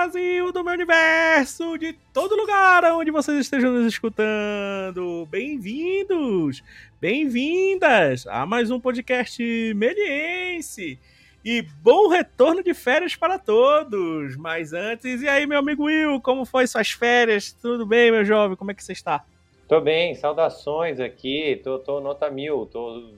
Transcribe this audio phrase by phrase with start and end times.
[0.00, 5.26] Brasil, do meu universo, de todo lugar onde vocês estejam nos escutando.
[5.26, 6.62] Bem-vindos,
[6.98, 9.42] bem-vindas a mais um podcast
[9.74, 10.98] meliense.
[11.44, 14.38] E bom retorno de férias para todos.
[14.38, 17.52] Mas antes, e aí, meu amigo Will, como foi suas férias?
[17.52, 18.56] Tudo bem, meu jovem?
[18.56, 19.22] Como é que você está?
[19.68, 21.60] Tô bem, saudações aqui.
[21.62, 23.10] Tô, tô nota mil, tô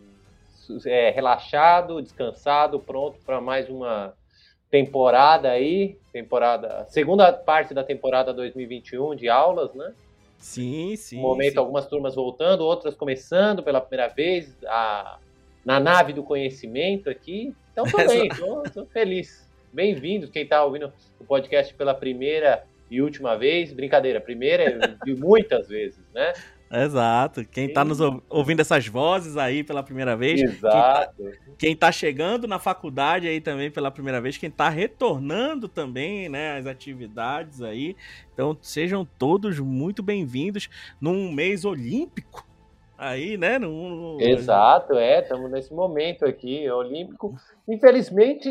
[0.84, 4.14] é, relaxado, descansado, pronto para mais uma
[4.72, 9.92] temporada aí, temporada, segunda parte da temporada 2021 de aulas, né?
[10.38, 11.16] Sim, sim.
[11.16, 11.58] No momento, sim.
[11.58, 15.18] algumas turmas voltando, outras começando pela primeira vez a,
[15.62, 17.54] na nave do conhecimento aqui.
[17.70, 19.46] Então, tô bem, tô, tô feliz.
[19.70, 23.74] Bem-vindos, quem está ouvindo o podcast pela primeira e última vez.
[23.74, 26.32] Brincadeira, primeira de muitas vezes, né?
[26.72, 27.44] Exato.
[27.44, 27.98] Quem está nos
[28.30, 30.40] ouvindo essas vozes aí pela primeira vez.
[30.40, 31.14] Exato.
[31.16, 34.38] Quem tá, quem tá, chegando na faculdade aí também pela primeira vez.
[34.38, 36.56] Quem está retornando também, né?
[36.56, 37.94] As atividades aí.
[38.32, 42.46] Então sejam todos muito bem-vindos num mês olímpico.
[43.02, 43.58] Aí, né?
[43.58, 44.20] No, no...
[44.20, 47.34] Exato, é, estamos nesse momento aqui, olímpico.
[47.68, 48.48] Infelizmente,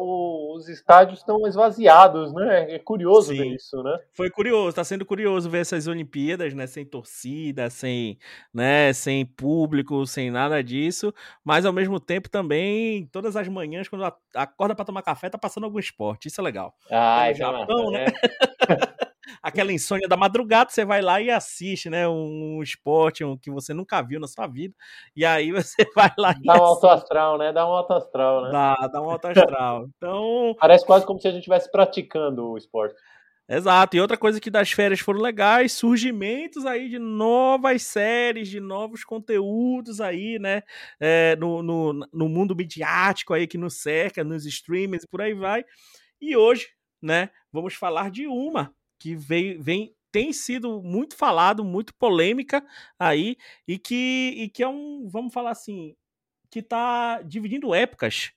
[0.00, 2.74] os estádios estão esvaziados, né?
[2.74, 3.38] É curioso Sim.
[3.38, 3.96] ver isso, né?
[4.12, 6.66] Foi curioso, está sendo curioso ver essas Olimpíadas, né?
[6.66, 8.18] Sem torcida, sem,
[8.52, 8.92] né?
[8.92, 11.14] sem público, sem nada disso.
[11.44, 15.64] Mas ao mesmo tempo também, todas as manhãs, quando acorda para tomar café, tá passando
[15.64, 16.26] algum esporte.
[16.26, 16.74] Isso é legal.
[16.90, 18.06] Ah, no Japão, né?
[18.06, 18.97] É.
[19.42, 22.08] aquela insônia da madrugada, você vai lá e assiste, né?
[22.08, 24.74] Um esporte um, que você nunca viu na sua vida.
[25.14, 26.42] E aí você vai lá e.
[26.44, 27.52] Dá um alto astral, né?
[27.52, 28.50] Dá um alto astral, né?
[28.50, 29.88] Dá, dá um alto astral.
[29.96, 30.56] Então.
[30.60, 32.94] Parece quase como se a gente estivesse praticando o esporte.
[33.50, 38.60] Exato, e outra coisa que das férias foram legais, surgimentos aí de novas séries, de
[38.60, 40.62] novos conteúdos aí, né,
[41.00, 45.32] é, no, no, no mundo midiático aí que nos cerca, nos streamers e por aí
[45.32, 45.64] vai.
[46.20, 46.68] E hoje,
[47.00, 52.64] né, vamos falar de uma que veio, vem tem sido muito falado, muito polêmica
[52.98, 53.36] aí,
[53.66, 55.94] e que, e que é um, vamos falar assim,
[56.50, 58.32] que está dividindo épocas,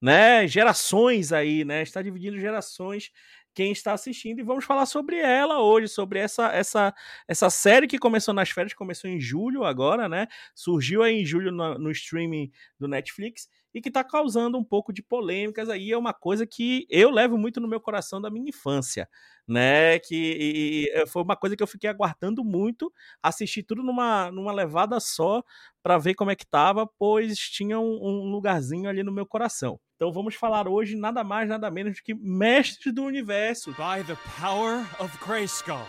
[0.00, 0.46] né?
[0.48, 1.82] Gerações aí, né?
[1.82, 3.10] Está dividindo gerações
[3.54, 6.94] quem está assistindo e vamos falar sobre ela hoje, sobre essa essa
[7.26, 10.26] essa série que começou nas férias, começou em julho agora, né?
[10.54, 14.92] Surgiu aí em julho no, no streaming do Netflix e que está causando um pouco
[14.92, 18.48] de polêmicas aí, é uma coisa que eu levo muito no meu coração da minha
[18.48, 19.08] infância,
[19.46, 19.98] né?
[19.98, 22.92] Que e, e foi uma coisa que eu fiquei aguardando muito,
[23.22, 25.42] assistir tudo numa, numa levada só
[25.82, 29.78] para ver como é que tava, pois tinha um, um lugarzinho ali no meu coração.
[29.96, 33.70] Então vamos falar hoje nada mais, nada menos do que Mestres do Universo.
[33.72, 35.86] By the power of Grayskull.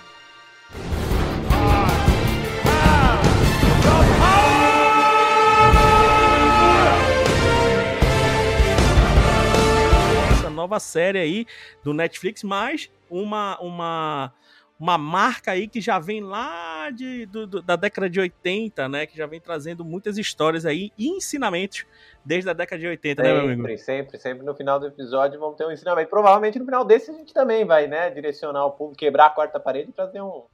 [10.62, 11.46] Nova série aí
[11.84, 14.34] do Netflix, mas uma uma
[14.80, 19.06] uma marca aí que já vem lá de, do, do, da década de 80, né?
[19.06, 21.86] Que já vem trazendo muitas histórias aí e ensinamentos
[22.26, 23.62] desde a década de 80, sempre, né, meu amigo?
[23.62, 26.10] Sempre, sempre, sempre no final do episódio vamos ter um ensinamento.
[26.10, 28.10] Provavelmente no final desse a gente também vai, né?
[28.10, 30.46] Direcionar o público, quebrar a quarta parede e trazer um.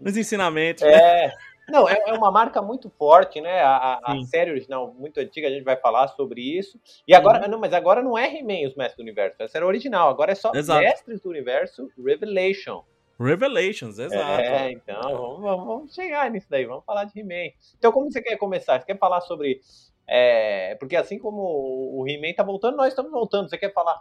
[0.00, 0.82] Nos ensinamentos.
[0.82, 1.26] É.
[1.26, 1.32] Né?
[1.68, 3.60] Não, é, é, uma marca muito forte, né?
[3.60, 6.80] A, a, série original, muito antiga, a gente vai falar sobre isso.
[7.06, 7.50] E agora, uhum.
[7.50, 10.34] não, mas agora não é He-Man os Mestres do Universo, essa era original, agora é
[10.34, 10.80] só Exato.
[10.80, 12.84] Mestres do Universo Revelation.
[13.18, 14.40] Revelations, exato.
[14.42, 17.52] É, então, vamos, vamos, vamos chegar nisso daí, vamos falar de He-Man.
[17.78, 18.78] Então, como você quer começar?
[18.78, 19.60] Você quer falar sobre.
[20.06, 23.48] É, porque assim como o He-Man tá voltando, nós estamos voltando.
[23.48, 24.00] Você quer falar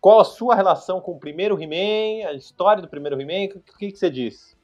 [0.00, 3.56] qual a sua relação com o primeiro He-Man, a história do primeiro He-Man?
[3.56, 4.56] O que, que você diz?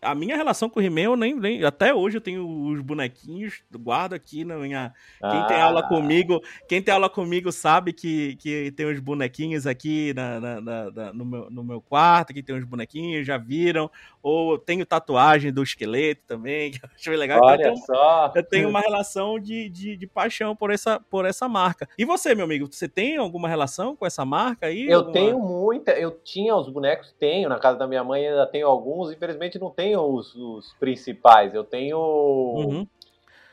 [0.00, 3.62] A minha relação com o He-Man, eu nem, nem, Até hoje eu tenho os bonequinhos,
[3.72, 4.92] guardo aqui na minha.
[5.20, 5.44] Quem ah.
[5.46, 5.88] tem aula ah.
[5.88, 11.12] comigo, quem tem aula comigo sabe que, que tem os bonequinhos aqui na, na, na,
[11.12, 13.90] no, meu, no meu quarto, que tem os bonequinhos, já viram.
[14.22, 17.40] Ou tenho tatuagem do esqueleto também, que eu acho legal.
[17.42, 18.32] Olha então, eu tenho, só.
[18.36, 21.88] Eu tenho uma relação de, de, de, paixão por essa, por essa marca.
[21.98, 24.86] E você, meu amigo, você tem alguma relação com essa marca aí?
[24.86, 25.12] Eu alguma...
[25.12, 25.92] tenho muita.
[25.92, 27.48] Eu tinha os bonecos, tenho.
[27.48, 31.54] Na casa da minha mãe ainda tenho alguns, infelizmente não tenho tenho os, os principais,
[31.54, 32.86] eu tenho uhum.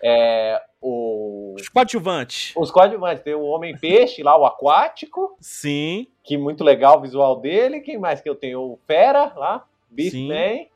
[0.03, 1.55] é, o...
[1.57, 2.53] os coadjuvantes.
[2.55, 5.37] Os coadjuvantes, tem o Homem-Peixe lá, o aquático.
[5.39, 6.07] Sim.
[6.23, 7.79] Que muito legal o visual dele.
[7.79, 8.61] Quem mais que eu tenho?
[8.61, 10.67] O Fera lá, Beastman.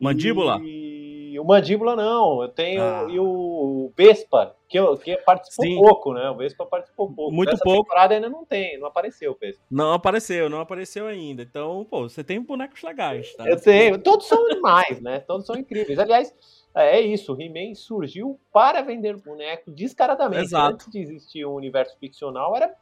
[0.00, 0.60] Mandíbula?
[0.62, 0.97] E
[1.38, 3.06] o Mandíbula não, eu tenho ah.
[3.08, 5.76] e o Vespa, que, eu, que participou Sim.
[5.76, 6.30] pouco, né?
[6.30, 7.32] O Vespa participou pouco.
[7.32, 7.82] Muito Nessa pouco.
[7.82, 9.62] temporada ainda não tem, não apareceu o Vespa.
[9.70, 11.42] Não apareceu, não apareceu ainda.
[11.42, 13.48] Então, pô, você tem bonecos legais, tá?
[13.48, 13.98] Eu tenho.
[13.98, 15.20] Todos são demais, né?
[15.20, 15.98] Todos são incríveis.
[15.98, 16.34] Aliás,
[16.74, 20.44] É, é isso, o He-Man surgiu para vender boneco descaradamente.
[20.44, 20.74] Exato.
[20.74, 22.72] Antes de existir um universo ficcional, era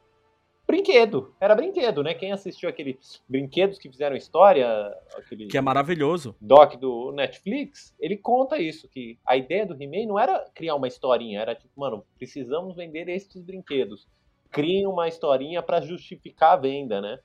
[0.67, 1.33] brinquedo.
[1.39, 2.13] Era brinquedo, né?
[2.13, 4.67] Quem assistiu aqueles brinquedos que fizeram história,
[5.17, 6.35] aquele Que é maravilhoso.
[6.41, 10.87] doc do Netflix, ele conta isso, que a ideia do He-Man não era criar uma
[10.87, 14.05] historinha, era tipo, mano, precisamos vender estes brinquedos.
[14.51, 17.17] Criem uma historinha para justificar a venda, né?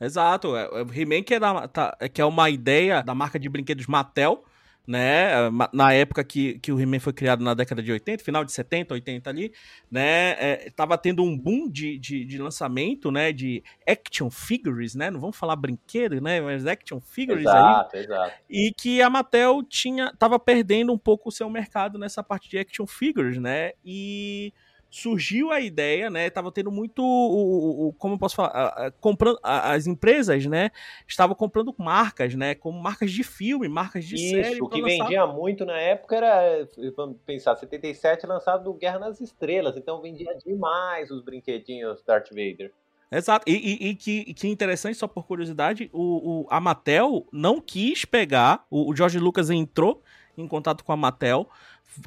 [0.00, 0.56] Exato.
[0.56, 3.48] é- é O He-Man que é, da- tá- que é uma ideia da marca de
[3.48, 4.44] brinquedos Mattel,
[4.86, 5.30] né?
[5.72, 8.94] Na época que, que o He-Man foi criado na década de 80, final de 70,
[8.94, 9.52] 80 ali,
[9.90, 10.30] né?
[10.38, 13.32] É, tava tendo um boom de, de, de lançamento, né?
[13.32, 15.10] De action figures, né?
[15.10, 16.40] Não vamos falar brinquedo, né?
[16.40, 17.52] Mas action figures aí.
[17.52, 18.32] Exato, exato.
[18.50, 22.58] E que a Mattel tinha, tava perdendo um pouco o seu mercado nessa parte de
[22.58, 23.72] action figures, né?
[23.84, 24.52] E
[24.92, 26.28] surgiu a ideia, né?
[26.28, 29.86] Tava tendo muito, o, o- o- como eu posso falar, a- a- comprando a- as
[29.86, 30.70] empresas, né?
[31.08, 32.54] Estavam comprando marcas, né?
[32.54, 34.52] Como marcas de filme, marcas de série.
[34.52, 35.04] Isso, o pra que lançar.
[35.04, 40.36] vendia muito na época era, vamos pensar, 77 lançado do Guerra nas Estrelas, então vendia
[40.44, 42.70] demais os brinquedinhos Darth Vader.
[43.10, 43.44] Exato.
[43.50, 48.04] E, e- e que, que interessante, só por curiosidade, o, o- a Mattel não quis
[48.04, 48.64] pegar.
[48.70, 50.02] O, o George Lucas entrou
[50.36, 51.46] em contato com a Mattel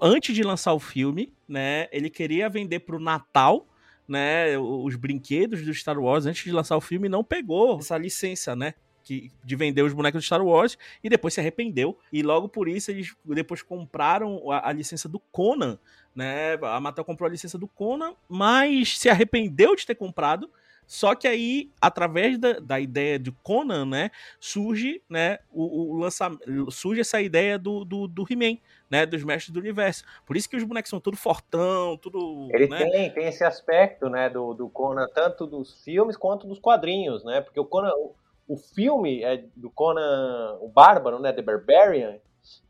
[0.01, 1.87] antes de lançar o filme, né?
[1.91, 3.67] Ele queria vender pro Natal,
[4.07, 4.57] né?
[4.57, 8.73] Os brinquedos do Star Wars antes de lançar o filme não pegou essa licença, né?
[9.03, 11.97] Que, de vender os bonecos do Star Wars e depois se arrependeu.
[12.11, 15.77] E logo por isso eles depois compraram a, a licença do Conan,
[16.15, 16.53] né?
[16.61, 20.49] A Mattel comprou a licença do Conan, mas se arrependeu de ter comprado.
[20.87, 26.71] Só que aí, através da, da ideia de Conan, né, surge, né, o, o lançamento,
[26.71, 28.57] surge essa ideia do, do, do He-Man,
[28.89, 30.03] né, dos mestres do universo.
[30.25, 32.77] Por isso que os bonecos são tudo fortão, tudo, Ele né?
[32.77, 37.41] tem, tem esse aspecto, né, do, do Conan, tanto dos filmes quanto dos quadrinhos, né,
[37.41, 38.15] porque o Conan, o,
[38.47, 42.19] o filme é do Conan, o Bárbaro, né, The Barbarian,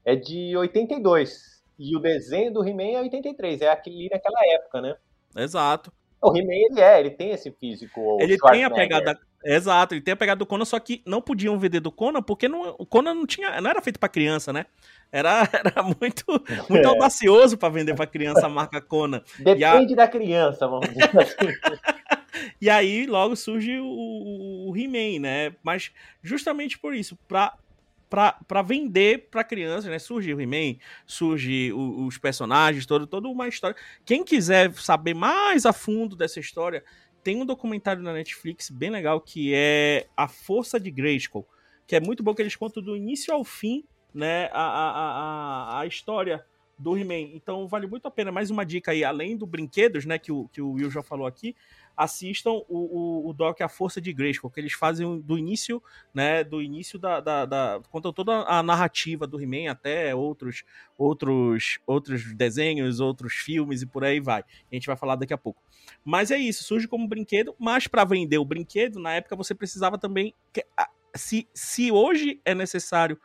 [0.06, 4.96] é de 82, e o desenho do He-Man é 83, é aquele naquela época, né.
[5.36, 5.92] Exato.
[6.30, 9.20] O He-Man, ele é, ele tem esse físico, Ele tem a pegada.
[9.44, 12.48] Exato, ele tem a pegada do Conan, só que não podiam vender do Conan, porque
[12.48, 13.62] não, o Conan não tinha.
[13.62, 14.66] Não era feito pra criança, né?
[15.12, 16.26] Era, era muito,
[16.68, 16.88] muito É.
[16.88, 19.22] audacioso pra vender pra criança a marca Conan.
[19.38, 21.54] Depende da criança, vamos dizer assim.
[22.60, 25.54] E aí logo surge o, o, o He-Man, né?
[25.64, 25.92] Mas
[26.24, 27.54] justamente por isso, pra,
[28.10, 30.00] pra vender pra criança, né?
[30.00, 33.76] Surge o He-Man, surge o- os personagens, todo, toda uma história.
[34.06, 36.84] Quem quiser saber mais a fundo dessa história,
[37.24, 41.48] tem um documentário na Netflix bem legal que é A Força de Grayskull,
[41.88, 44.46] que é muito bom que eles contam do início ao fim, né?
[44.54, 44.92] A, a,
[45.78, 46.46] a- a história
[46.78, 47.32] do He-Man.
[47.34, 48.32] Então vale muito a pena.
[48.32, 50.20] Mais uma dica aí, além do brinquedos, né?
[50.20, 51.56] Que o, que o Will já falou aqui,
[51.96, 55.82] assistam o, o, o doc A Força de Grayskull, que eles fazem do início,
[56.14, 60.64] né, do início da, da, da contam toda a narrativa do He-Man até outros,
[60.98, 64.42] outros, outros desenhos, outros filmes e por aí vai.
[64.42, 65.64] A gente vai falar daqui a pouco.
[66.04, 69.98] Mas é isso, surge como brinquedo, mas para vender o brinquedo, na época você precisava
[69.98, 70.34] também
[71.16, 73.20] se, se hoje é necessário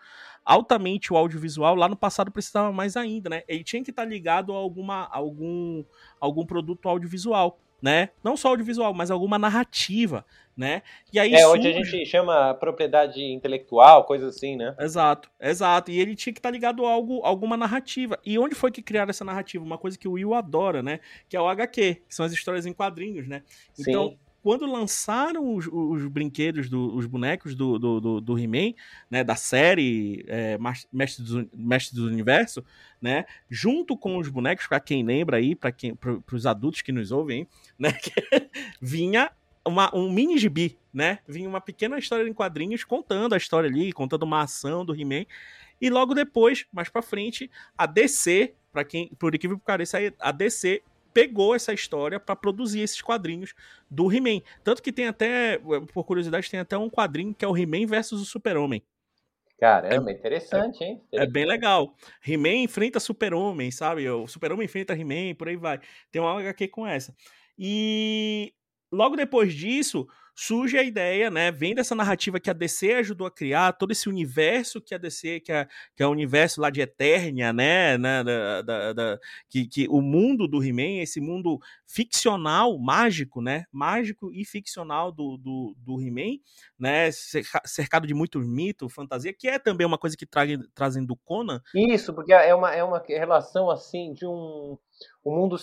[0.44, 3.42] altamente o audiovisual, lá no passado precisava mais ainda, né?
[3.46, 5.84] Ele tinha que estar ligado a alguma, algum,
[6.20, 8.10] algum produto audiovisual, né?
[8.22, 10.24] Não só audiovisual, mas alguma narrativa,
[10.56, 10.82] né?
[11.12, 14.74] E aí É, hoje a surge- gente chama propriedade intelectual, coisa assim, né?
[14.78, 15.90] Exato, exato.
[15.90, 18.18] E ele tinha que estar ligado a algo, alguma narrativa.
[18.24, 19.64] E onde foi que criaram essa narrativa?
[19.64, 21.00] Uma coisa que o Will adora, né?
[21.28, 23.42] Que é o HQ, que são as histórias em quadrinhos, né?
[23.78, 24.18] Então, Sim.
[24.42, 28.72] Quando lançaram os, os brinquedos, do- os bonecos do, do, do, do He-Man,
[29.10, 30.58] né, da série é,
[30.92, 32.64] Mestre, do, Mestre do Universo,
[33.00, 37.12] né, junto com os bonecos, para quem lembra aí, para para os adultos que nos
[37.12, 37.46] ouvem,
[37.78, 37.90] né,
[38.80, 39.30] vinha
[39.66, 43.92] uma, um mini gibi, né, vinha uma pequena história em quadrinhos contando a história ali,
[43.92, 45.24] contando uma ação do He-Man,
[45.80, 50.30] e logo depois, mais para frente, a DC, para quem, por incrível que pareça, a
[50.32, 50.82] DC
[51.12, 53.54] pegou essa história para produzir esses quadrinhos
[53.90, 54.40] do He-Man.
[54.62, 55.58] Tanto que tem até,
[55.92, 58.82] por curiosidade, tem até um quadrinho que é o He-Man versus o Super-Homem.
[59.58, 61.02] Caramba, interessante, hein?
[61.12, 61.94] É bem legal.
[62.26, 64.08] He-Man enfrenta Super-Homem, sabe?
[64.08, 65.78] O Super-Homem enfrenta He-Man, por aí vai.
[66.10, 67.14] Tem uma HQ com essa.
[67.58, 68.54] E
[68.90, 70.08] logo depois disso,
[70.40, 71.50] surge a ideia, né?
[71.50, 75.40] Vem dessa narrativa que a DC ajudou a criar, todo esse universo que a DC,
[75.40, 77.98] que é, que é o universo lá de Eternia, né?
[77.98, 79.18] né da, da- da-
[79.50, 83.64] que, que o mundo do He-Man, esse mundo ficcional, mágico, né?
[83.70, 86.38] Mágico e ficcional do, do, do He-Man,
[86.78, 87.12] né?
[87.12, 91.16] cerca- Cercado de muitos mitos, fantasia, que é também uma coisa que tragem, trazem do
[91.16, 91.60] Conan.
[91.74, 94.78] Isso, porque é uma, é uma relação assim de um,
[95.22, 95.58] um mundo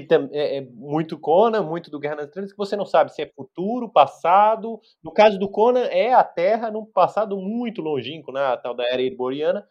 [0.00, 3.22] que é, é, muito Conan, muito do Guerra nas Estrelas, que você não sabe se
[3.22, 4.80] é futuro, passado.
[5.02, 8.40] No caso do Conan, é a Terra num passado muito longínquo, né?
[8.40, 9.66] A tal da Era Ereboriana.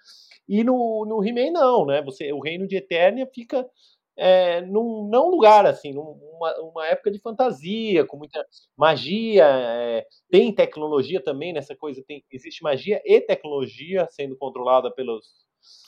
[0.47, 2.01] E no, no He-Man, não, né?
[2.03, 3.69] Você, o reino de Eternia fica
[4.15, 8.45] é, num não lugar assim, numa uma época de fantasia, com muita
[8.77, 15.25] magia, é, tem tecnologia também nessa coisa, tem, existe magia e tecnologia sendo controlada pelos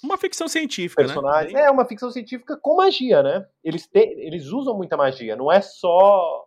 [0.04, 1.54] uma ficção científica, personagens.
[1.54, 1.62] né?
[1.62, 3.46] É uma ficção científica com magia, né?
[3.64, 6.46] Eles, te, eles usam muita magia, não é só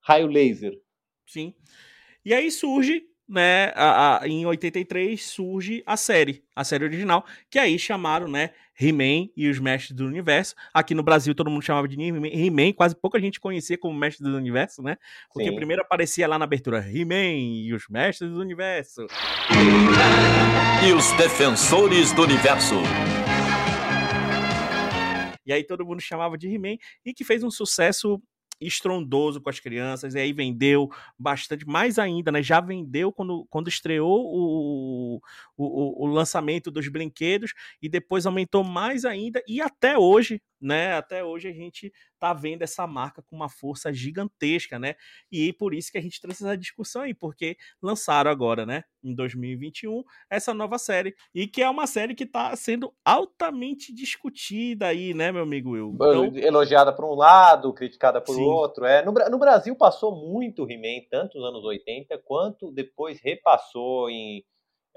[0.00, 0.72] raio laser.
[1.26, 1.54] Sim.
[2.24, 7.58] E aí surge, né, a, a, em 83 surge a série, a série original, que
[7.58, 10.54] aí chamaram, né, He-Man e os Mestres do Universo.
[10.72, 14.36] Aqui no Brasil todo mundo chamava de He-Man, quase pouca gente conhecia como Mestre do
[14.36, 14.96] Universo, né?
[15.32, 15.56] Porque Sim.
[15.56, 19.06] primeiro aparecia lá na abertura He-Man e os Mestres do Universo.
[20.86, 22.76] E os Defensores do Universo.
[25.44, 28.22] E aí todo mundo chamava de He-Man e que fez um sucesso
[28.60, 30.88] estrondoso com as crianças, e aí vendeu
[31.18, 32.42] bastante, mais ainda, né?
[32.42, 35.20] Já vendeu quando, quando estreou o,
[35.56, 40.94] o, o lançamento dos brinquedos, e depois aumentou mais ainda, e até hoje, né?
[40.94, 44.94] Até hoje a gente tá vendo essa marca com uma força gigantesca, né?
[45.30, 49.14] E por isso que a gente trouxe essa discussão aí, porque lançaram agora, né, em
[49.14, 55.14] 2021, essa nova série, e que é uma série que tá sendo altamente discutida aí,
[55.14, 55.92] né, meu amigo Will?
[55.94, 56.36] Então...
[56.36, 58.42] Elogiada por um lado, criticada por Sim.
[58.42, 58.84] outro.
[58.84, 64.44] É, no, no Brasil passou muito He-Man, tanto nos anos 80, quanto depois repassou em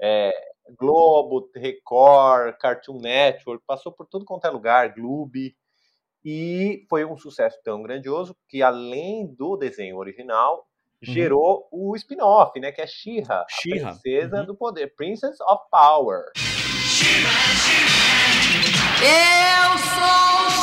[0.02, 0.32] é,
[0.76, 5.54] Globo, Record, Cartoon Network, passou por tudo quanto é lugar, Gloob,
[6.24, 10.66] e foi um sucesso tão grandioso que, além do desenho original,
[11.06, 11.14] uhum.
[11.14, 14.46] gerou o spin-off, né, que é She-Ra, She a princesa uhum.
[14.46, 16.24] do poder, Princess of Power.
[19.00, 20.62] Eu sou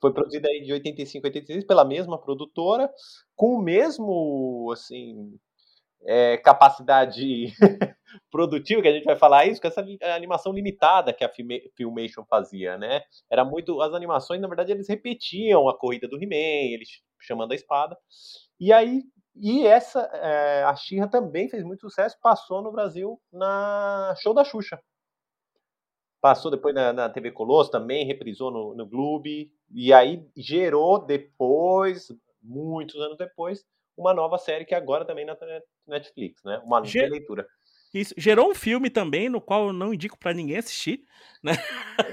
[0.00, 2.90] foi produzida aí de 85 a 86 pela mesma produtora,
[3.36, 5.38] com o mesmo, assim,
[6.06, 7.52] é, capacidade
[8.30, 11.30] produtiva, que a gente vai falar isso, com essa animação limitada que a
[11.76, 13.02] Filmation fazia, né?
[13.30, 13.80] Era muito.
[13.82, 16.88] As animações, na verdade, eles repetiam a corrida do He-Man, eles
[17.20, 17.96] chamando a espada.
[18.58, 19.02] E aí.
[19.42, 24.44] E essa, é, a Xirra também fez muito sucesso, passou no Brasil na Show da
[24.44, 24.78] Xuxa.
[26.20, 32.08] Passou depois na, na TV Colosso também, reprisou no, no Gloob, e aí gerou depois,
[32.42, 33.64] muitos anos depois,
[33.96, 35.36] uma nova série que agora também na
[35.86, 36.60] Netflix, né?
[36.64, 37.46] Uma Ger leitura.
[37.92, 41.02] Isso gerou um filme também, no qual eu não indico para ninguém assistir,
[41.42, 41.52] né?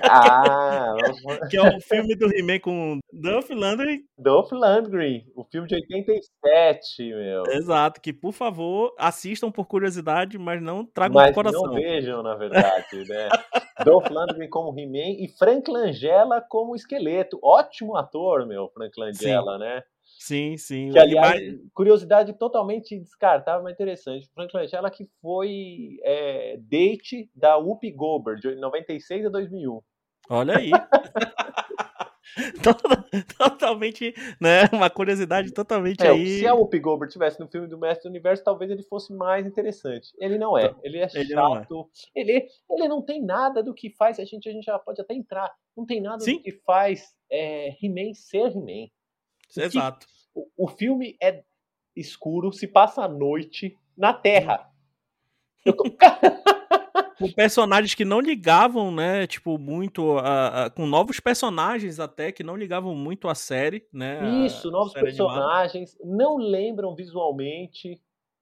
[0.10, 0.96] Ah,
[1.52, 4.02] que é o filme do He-Man com Dolph Lundgren.
[4.18, 7.44] Dolph Lundgren, o filme de 87, meu.
[7.50, 11.68] Exato, que por favor assistam por curiosidade, mas não tragam mas coração.
[11.68, 13.30] não vejam, na verdade, né?
[13.86, 17.40] Dolph Lundgren como He-Man e Frank Langella como esqueleto.
[17.44, 19.60] Ótimo ator, meu, Frank Langella, Sim.
[19.60, 19.84] né?
[20.20, 20.92] Sim, sim.
[20.92, 21.42] Que, aliás,
[21.74, 24.30] curiosidade totalmente descartável, mas interessante.
[24.34, 29.80] Frank Langella que foi é, date da Whoopi Goldberg, de 96 a 2001.
[30.30, 30.72] Olha aí.
[33.38, 34.64] totalmente, né?
[34.74, 36.40] Uma curiosidade totalmente é, aí.
[36.40, 39.46] Se a Whoopi Goldberg tivesse no filme do Mestre do Universo, talvez ele fosse mais
[39.46, 40.10] interessante.
[40.18, 40.76] Ele não é.
[40.84, 41.90] Ele é ele chato.
[42.16, 42.22] É.
[42.22, 44.20] Ele, ele não tem nada do que faz.
[44.20, 45.52] A gente, a gente já pode até entrar.
[45.76, 46.38] Não tem nada Sim?
[46.38, 48.90] do que faz é, He-Man ser He-Man.
[49.56, 50.08] Exato.
[50.34, 51.44] O, o, filme é
[51.96, 54.70] escuro, se passa à noite na Terra.
[55.66, 55.84] Eu tô...
[57.18, 59.26] com personagens que não ligavam, né?
[59.28, 60.18] Tipo, muito.
[60.20, 64.46] A, a, com novos personagens até que não ligavam muito à série, né?
[64.46, 66.18] Isso, novos personagens, animada.
[66.18, 68.00] não lembram visualmente,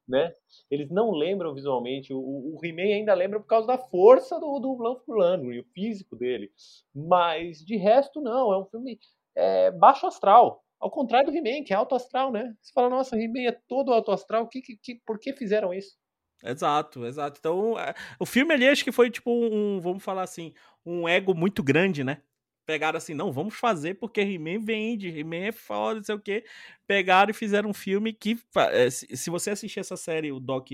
[0.08, 0.34] né?
[0.70, 2.14] Eles não lembram visualmente.
[2.14, 6.16] O, o He-Man ainda lembra por causa da força do, do Blanco Landry, o físico
[6.16, 6.52] dele.
[6.94, 8.54] Mas de resto, não.
[8.54, 9.00] É um filme
[9.36, 10.65] é, baixo astral.
[10.80, 12.54] Ao contrário do He-Man, que é alto astral, né?
[12.62, 15.98] Você fala, nossa, He-Man é todo alto astral, que, que, que, por que fizeram isso?
[16.44, 17.40] Exato, exato.
[17.40, 20.54] Então, é, o filme ali acho que foi tipo um, vamos falar assim,
[20.86, 22.22] um ego muito grande, né?
[22.66, 26.44] Pegaram assim, não, vamos fazer porque He-Man vende, He-Man é foda, não sei o quê.
[26.88, 28.38] Pegaram e fizeram um filme que,
[28.72, 30.72] é, se você assistir essa série, o Doc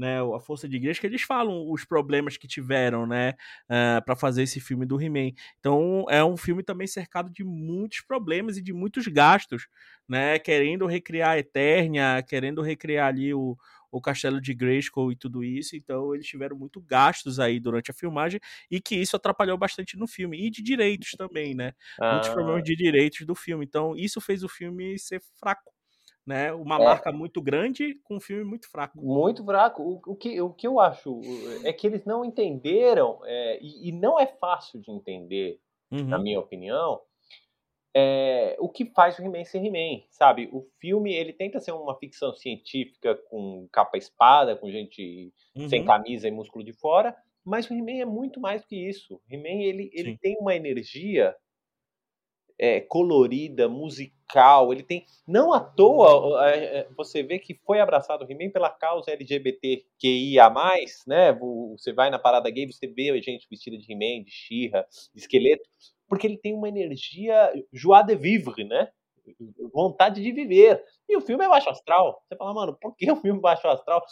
[0.00, 3.32] né, a Força de Igreja, que eles falam os problemas que tiveram, né,
[3.68, 5.32] uh, eh, para fazer esse filme do He-Man.
[5.58, 9.68] Então, é um filme também cercado de muitos problemas e de muitos gastos,
[10.08, 13.58] né, querendo recriar a Eternia, querendo recriar ali o,
[13.92, 17.94] o castelo de Grayskull e tudo isso, então eles tiveram muito gastos aí durante a
[17.94, 18.40] filmagem
[18.70, 21.74] e que isso atrapalhou bastante no filme e de direitos também, né?
[22.00, 22.12] Ah.
[22.12, 23.66] Muitos problemas de direitos do filme.
[23.66, 25.70] Então isso fez o filme ser fraco
[26.30, 26.52] né?
[26.52, 26.84] Uma É.
[26.84, 28.96] marca muito grande com um filme muito fraco.
[29.02, 29.82] Muito fraco.
[29.82, 31.20] O, o que, o que eu acho
[31.64, 35.60] é que eles não entenderam, é, e, e não é fácil de entender,
[36.08, 36.22] na Uhum.
[36.22, 37.00] minha opinião,
[37.94, 40.48] é, o que faz o He-Man ser He-Man, sabe?
[40.52, 45.32] O filme, ele tenta ser uma ficção científica com capa e espada, com gente
[45.64, 45.84] sem Uhum.
[45.84, 49.16] camisa e músculo de fora, mas o He-Man é muito mais do que isso.
[49.16, 50.18] O He-Man, ele, ele Sim.
[50.20, 51.34] tem uma energia
[52.58, 54.19] é, colorida, musical,
[54.72, 55.04] ele tem...
[55.26, 60.50] Não à toa, é, é, você vê que foi abraçado o He-Man pela causa LGBTQIA+,
[61.06, 61.32] né?
[61.72, 65.68] Você vai na parada gay, você vê gente vestida de He-Man, de She-Ra, de esqueleto,
[66.08, 68.88] porque ele tem uma energia joie de vivre, né?
[69.72, 70.82] Vontade de viver.
[71.08, 72.22] E o filme é baixo astral.
[72.26, 74.02] Você fala, mano, por que o filme baixo astral?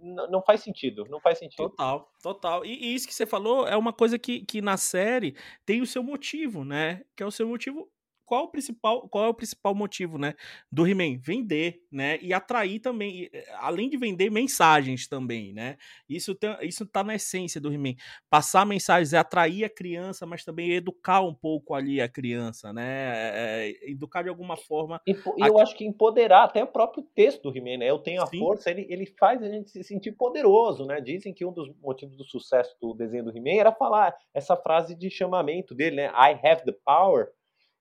[0.00, 1.68] Não faz sentido, não faz sentido.
[1.70, 2.64] Total, total.
[2.64, 5.34] E, e isso que você falou é uma coisa que, que na série
[5.64, 7.02] tem o seu motivo, né?
[7.16, 7.90] Que é o seu motivo.
[8.24, 10.34] Qual o principal, qual é o principal motivo, né,
[10.70, 11.18] do He-Man?
[11.18, 15.76] Vender, né, e atrair também, eh, além de vender mensagens também, né?
[16.08, 17.94] Isso tem, isso tá na essência do He-Man.
[18.30, 23.12] Passar mensagens é atrair a criança, mas também educar um pouco ali a criança, né?
[23.14, 25.00] É, é, educar de alguma forma.
[25.06, 27.90] E, e eu acho que empoderar até o próprio texto do He-Man, né?
[27.90, 28.38] Eu tenho a Sim.
[28.38, 31.00] força, ele, ele faz a gente se sentir poderoso, né?
[31.00, 34.94] Dizem que um dos motivos do sucesso do desenho do He-Man era falar essa frase
[34.94, 36.06] de chamamento dele, né?
[36.08, 37.28] I have the power.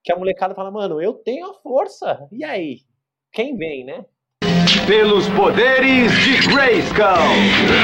[0.03, 2.27] Que a molecada fala, mano, eu tenho a força.
[2.31, 2.79] E aí?
[3.31, 4.03] Quem vem, né?
[4.87, 7.05] Pelos poderes de Grayskull.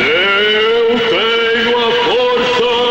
[0.03, 2.86] Eu tenho a força!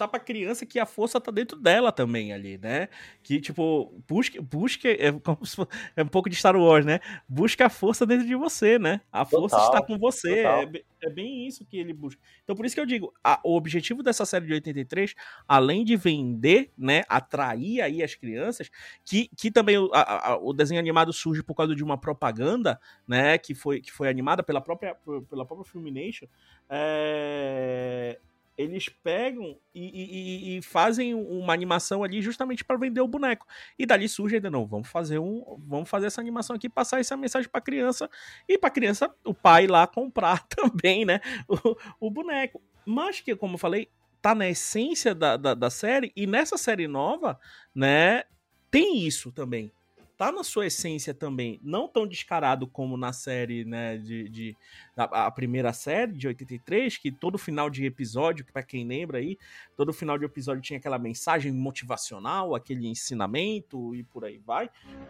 [0.00, 2.88] Mostrar pra criança que a força tá dentro dela também ali, né?
[3.22, 7.00] Que, tipo, busque, busque é, como se fo- é um pouco de Star Wars, né?
[7.28, 9.02] Busca a força dentro de você, né?
[9.12, 10.40] A força Total, está com você.
[10.40, 10.70] É,
[11.02, 12.20] é bem isso que ele busca.
[12.42, 15.14] Então, por isso que eu digo, a- o objetivo dessa série de 83,
[15.46, 17.02] além de vender, né?
[17.08, 18.70] Atrair aí as crianças,
[19.04, 22.80] que, que também o, a- a- o desenho animado surge por causa de uma propaganda,
[23.06, 23.36] né?
[23.36, 24.94] Que foi, que foi animada pela própria,
[25.28, 26.26] pela própria Filmination.
[26.70, 28.18] É,
[28.60, 33.46] eles pegam e, e- e- fazem uma animação ali justamente para vender o boneco.
[33.78, 37.16] E dali surge ainda não, vamos fazer um, vamos fazer essa animação aqui, passar essa
[37.16, 38.08] mensagem para criança
[38.48, 42.60] e para criança o pai lá comprar também, né, o, o boneco.
[42.84, 43.88] Mas que como eu falei,
[44.20, 47.38] tá na essência da, da, da série e nessa série nova,
[47.74, 48.24] né,
[48.70, 49.72] tem isso também.
[50.20, 54.56] Tá na sua essência também, não tão descarado como na série, né, de, de
[54.94, 59.38] a, a primeira série de 83, que todo final de episódio, para quem lembra aí,
[59.74, 64.68] todo final de episódio tinha aquela mensagem motivacional, aquele ensinamento e por aí vai.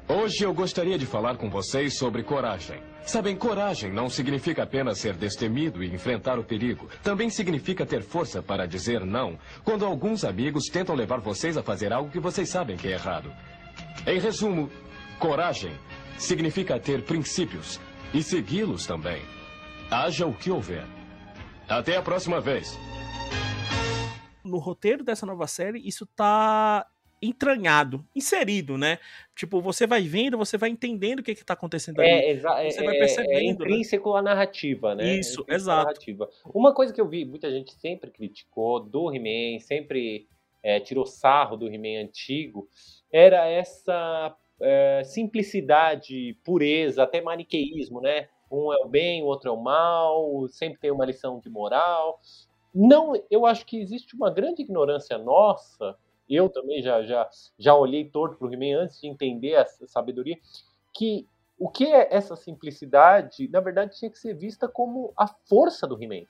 [0.09, 2.81] Hoje eu gostaria de falar com vocês sobre coragem.
[3.03, 6.89] Sabem, coragem não significa apenas ser destemido e enfrentar o perigo.
[7.03, 11.93] Também significa ter força para dizer não quando alguns amigos tentam levar vocês a fazer
[11.93, 13.35] algo que vocês sabem que é errado.
[14.07, 14.71] Em resumo,
[15.21, 15.71] coragem
[16.19, 17.79] significa ter princípios
[18.15, 19.21] e segui-los também.
[19.91, 20.85] Haja o que houver.
[21.69, 22.77] Até a próxima vez.
[24.43, 26.87] No roteiro dessa nova série, isso tá
[27.23, 28.99] entranhado, inserido, né?
[29.37, 32.09] Tipo, você vai vendo, você vai entendendo o que que tá acontecendo ali.
[32.09, 33.45] É, é, Você vai é- percebendo, é né?
[33.45, 35.11] intrínseco à narrativa, né?
[35.11, 35.85] É Isso, à exato.
[35.85, 36.31] narrativa.
[36.47, 40.29] Uma coisa que eu vi, muita gente sempre criticou do He-Man, sempre
[40.63, 42.67] é, tirou sarro do He-Man antigo,
[43.13, 48.29] era essa é, simplicidade, pureza, até maniqueísmo, né?
[48.51, 52.21] Um é o bem, o outro é o mal, sempre tem uma lição de moral.
[52.75, 55.97] Não, eu acho que existe uma grande ignorância nossa.
[56.29, 60.39] Eu também já já já olhei torto pro He-Man antes de entender essa sabedoria
[60.93, 61.27] que
[61.59, 66.03] o que é essa simplicidade, na verdade, tinha que ser vista como a força do
[66.03, 66.27] He-Man.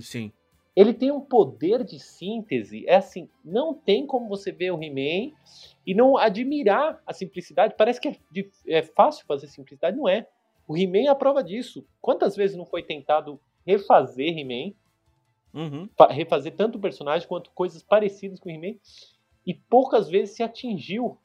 [0.00, 0.32] Sim.
[0.76, 5.32] Ele tem um poder de síntese, é assim, não tem como você ver o He-Man
[5.86, 7.74] e não admirar a simplicidade.
[7.78, 10.26] Parece que é, de- é fácil fazer simplicidade, não é.
[10.66, 11.86] O He-Man é a prova disso.
[12.00, 14.74] Quantas vezes não foi tentado refazer He-Man,
[15.54, 15.88] Uhum.
[15.96, 18.76] fa- refazer tanto o personagem quanto coisas parecidas com o He-Man,
[19.46, 21.16] e poucas vezes se atingiu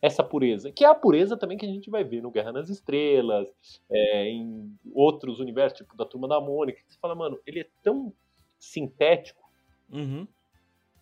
[0.00, 2.70] essa pureza, que é a pureza também que a gente vai ver no Guerra nas
[2.70, 3.48] Estrelas,
[3.90, 7.66] é, em outros universos, tipo da Turma da Mônica, que você fala, mano, ele é
[7.82, 8.12] tão
[8.60, 9.40] sintético
[9.90, 10.28] Uhum.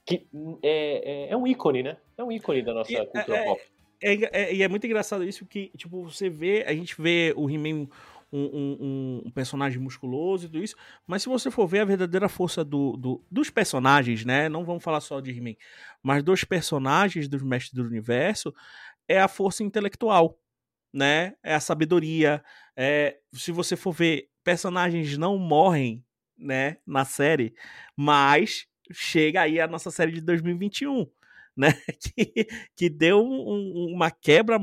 [0.06, 0.26] que
[0.62, 1.98] é, é, é um ícone, né?
[2.16, 3.62] É um ícone da nossa E- cultura é- pop.
[4.00, 7.50] É, é- e é muito engraçado isso que, tipo, você vê, a gente vê o
[7.50, 7.88] He-Man
[8.32, 11.84] um, um- um- um personagem musculoso e tudo isso, mas se você for ver a
[11.84, 14.48] verdadeira força do, do- dos personagens, né?
[14.48, 15.54] Não vamos falar só de He-Man,
[16.02, 18.54] mas dos personagens dos Mestres do Universo,
[19.08, 20.38] é a força intelectual,
[20.92, 21.34] né?
[21.42, 22.42] É a sabedoria.
[22.76, 26.04] É, se você for ver, personagens não morrem,
[26.38, 26.78] né?
[26.86, 27.54] Na série,
[27.96, 31.06] mas chega aí a nossa série de 2021.
[31.56, 31.68] né?
[32.00, 32.46] Que,
[32.76, 34.58] que deu um, uma quebra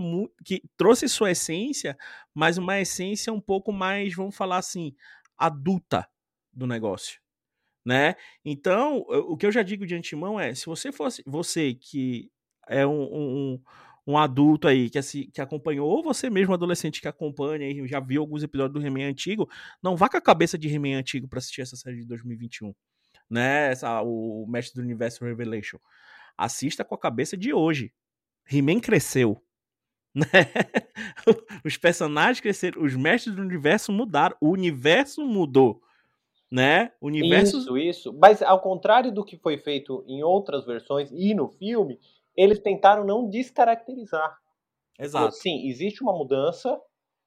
[0.45, 1.97] que trouxe sua essência,
[2.33, 4.95] mas uma essência um pouco mais, vamos falar assim,
[5.37, 6.07] adulta
[6.53, 7.19] do negócio,
[7.85, 8.15] né?
[8.45, 12.31] Então, o que eu já digo de antemão é, se você fosse você que
[12.67, 13.61] é um, um,
[14.07, 17.99] um adulto aí que, assim, que acompanhou, ou você mesmo adolescente que acompanha e já
[17.99, 19.49] viu alguns episódios do He-Man antigo,
[19.81, 22.73] não vá com a cabeça de He-Man antigo para assistir essa série de 2021,
[23.29, 23.71] né?
[23.71, 25.79] Essa, o Mestre do Universo Revelation.
[26.37, 27.91] Assista com a cabeça de hoje.
[28.51, 29.41] He-Man cresceu,
[30.13, 30.27] né?
[31.63, 35.81] Os personagens cresceram, os mestres do universo mudaram, o universo mudou,
[36.51, 36.91] né?
[37.01, 38.13] Universo Isso, isso.
[38.13, 41.99] Mas ao contrário do que foi feito em outras versões e no filme,
[42.35, 44.37] eles tentaram não descaracterizar.
[44.99, 45.35] Exato.
[45.35, 46.79] Sim, existe uma mudança,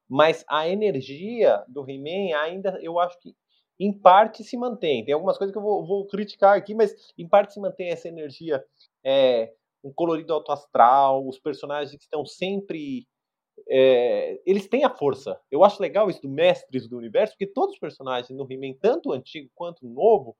[0.09, 3.35] mas a energia do He-Man ainda, eu acho que
[3.79, 5.05] em parte se mantém.
[5.05, 8.09] Tem algumas coisas que eu vou, vou criticar aqui, mas em parte se mantém essa
[8.09, 8.65] energia,
[9.05, 9.53] é,
[9.85, 13.07] um colorido alto astral, os personagens que estão sempre.
[13.69, 15.39] É, eles têm a força.
[15.51, 19.11] Eu acho legal isso do Mestres do Universo, porque todos os personagens no He-Man, tanto
[19.11, 20.37] o antigo quanto o novo,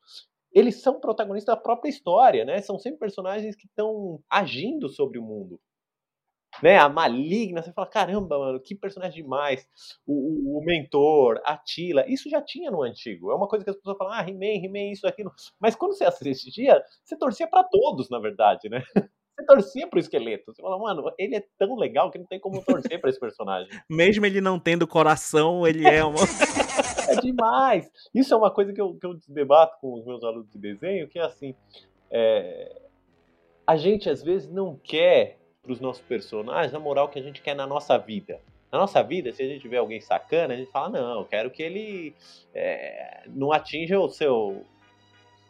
[0.53, 2.61] eles são protagonistas da própria história, né?
[2.61, 5.61] São sempre personagens que estão agindo sobre o mundo.
[6.63, 9.69] Né, a maligna, você fala, caramba, mano, que personagem demais.
[10.05, 13.31] O, o, o mentor, a Tila, isso já tinha no antigo.
[13.31, 15.31] É uma coisa que as pessoas falam, ah, He-Man, He-Man, isso, aquilo.
[15.61, 18.83] Mas quando você assistia, você torcia para todos, na verdade, né?
[19.39, 20.53] Você torcia pro esqueleto.
[20.53, 23.71] Você fala, mano, ele é tão legal que não tem como torcer para esse personagem.
[23.89, 26.19] Mesmo ele não tendo coração, ele é uma.
[27.09, 27.91] é demais.
[28.15, 31.09] Isso é uma coisa que eu, que eu debato com os meus alunos de desenho,
[31.09, 31.55] que é assim,
[32.11, 32.83] é...
[33.67, 37.43] a gente às vezes não quer para os nossos personagens a moral que a gente
[37.43, 38.41] quer na nossa vida.
[38.71, 41.51] Na nossa vida, se a gente vê alguém sacana, a gente fala, não, eu quero
[41.51, 42.15] que ele
[42.55, 44.63] é, não atinja o seu,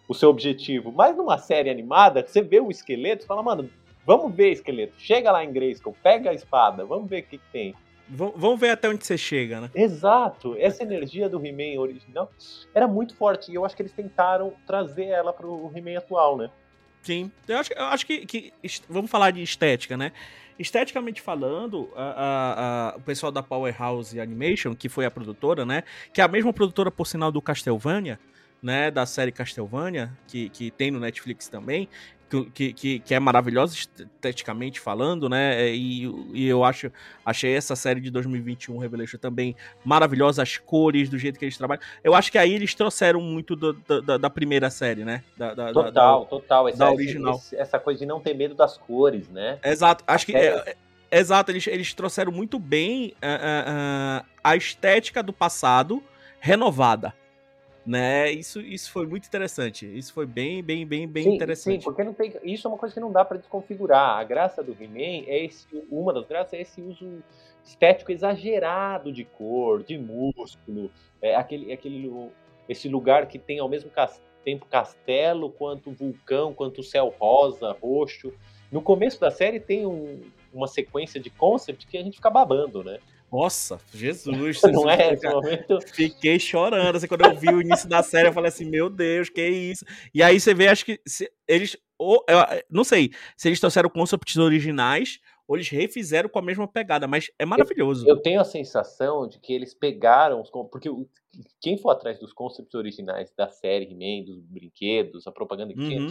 [0.08, 0.92] o seu objetivo.
[0.92, 3.68] Mas numa série animada, você vê o esqueleto e fala, mano,
[4.06, 4.94] vamos ver esqueleto.
[4.98, 7.74] Chega lá em Grayskull, pega a espada, vamos ver o que, que tem.
[8.10, 9.70] Vamos ver até onde você chega, né?
[9.74, 10.56] Exato.
[10.58, 12.30] Essa energia do He-Man original
[12.74, 13.50] era muito forte.
[13.50, 16.50] E eu acho que eles tentaram trazer ela pro He-Man atual, né?
[17.02, 17.30] Sim.
[17.46, 18.52] Eu acho, eu acho que, que,
[18.88, 20.12] Vamos falar de estética, né?
[20.58, 25.84] Esteticamente falando, a, a, a, o pessoal da Powerhouse Animation, que foi a produtora, né?
[26.12, 28.18] Que é a mesma produtora, por sinal, do Castlevania,
[28.62, 28.90] né?
[28.90, 31.88] Da série Castlevania, que, que tem no Netflix também
[32.52, 35.62] que, que, que, é maravilhosa esteticamente falando, né?
[35.62, 36.92] É, e, e, eu acho,
[37.24, 41.82] achei essa série de 2021 Revelation também maravilhosa, as cores, do jeito que eles trabalham.
[42.04, 45.24] Eu acho que aí eles trouxeram muito do, da, da, primeira série, né?
[45.36, 46.68] Da, da, total, total.
[46.68, 47.36] Essa, da original.
[47.36, 49.58] Esse, essa coisa de não ter medo das cores, né?
[49.64, 50.04] Exato.
[50.06, 50.36] Acho que.
[50.36, 50.76] É,
[51.10, 56.02] é, exato, eles, eles trouxeram muito bem uh, uh, a estética do passado
[56.40, 57.14] renovada
[57.88, 58.30] né?
[58.30, 59.86] Isso, isso foi muito interessante.
[59.86, 61.78] Isso foi bem, bem, bem, bem sim, interessante.
[61.78, 64.18] Sim, porque não tem, isso é uma coisa que não dá para desconfigurar.
[64.18, 67.22] A graça do He-Man é esse, uma das graças é esse uso
[67.64, 70.90] estético exagerado de cor, de músculo,
[71.22, 72.30] é aquele, aquele,
[72.68, 73.90] esse lugar que tem ao mesmo
[74.44, 78.34] tempo castelo, quanto vulcão, quanto céu rosa, roxo.
[78.70, 80.20] No começo da série tem um,
[80.52, 82.98] uma sequência de concept que a gente fica babando, né?
[83.30, 84.60] Nossa, Jesus.
[84.72, 85.12] Não é?
[85.12, 85.80] Esse momento...
[85.92, 86.96] Fiquei chorando.
[86.96, 89.84] Assim, quando eu vi o início da série, eu falei assim, meu Deus, que isso?
[90.14, 91.76] E aí você vê, acho que se, eles.
[91.98, 92.38] Ou, eu,
[92.70, 97.30] não sei se eles trouxeram concepts originais ou eles refizeram com a mesma pegada, mas
[97.38, 98.06] é maravilhoso.
[98.06, 100.50] Eu, eu tenho a sensação de que eles pegaram os.
[100.50, 100.90] Porque
[101.60, 105.88] quem for atrás dos concepts originais da série He-Man, dos brinquedos, a propaganda que uhum.
[105.88, 106.08] tinha,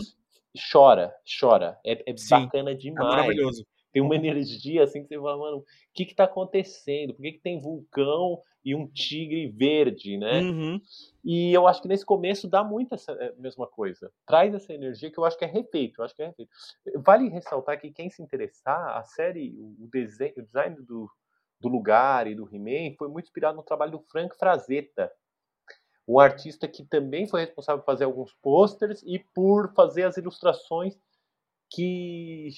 [0.71, 1.79] chora, chora.
[1.85, 3.13] É, é bacana demais.
[3.13, 3.65] É maravilhoso
[3.97, 7.13] tem uma energia assim que você fala, mano, o que que tá acontecendo?
[7.13, 10.41] Por que, que tem vulcão e um tigre verde, né?
[10.41, 10.81] Uhum.
[11.23, 14.11] E eu acho que nesse começo dá muito essa eh, mesma coisa.
[14.25, 16.51] Traz essa energia que eu acho que é refeito, eu acho que é refeito.
[16.97, 21.09] Vale ressaltar que quem se interessar, a série, o desenho, o design do,
[21.61, 25.11] do lugar e do He-Man foi muito inspirado no trabalho do Frank Frazetta,
[26.05, 30.97] um artista que também foi responsável por fazer alguns posters e por fazer as ilustrações
[31.69, 32.49] que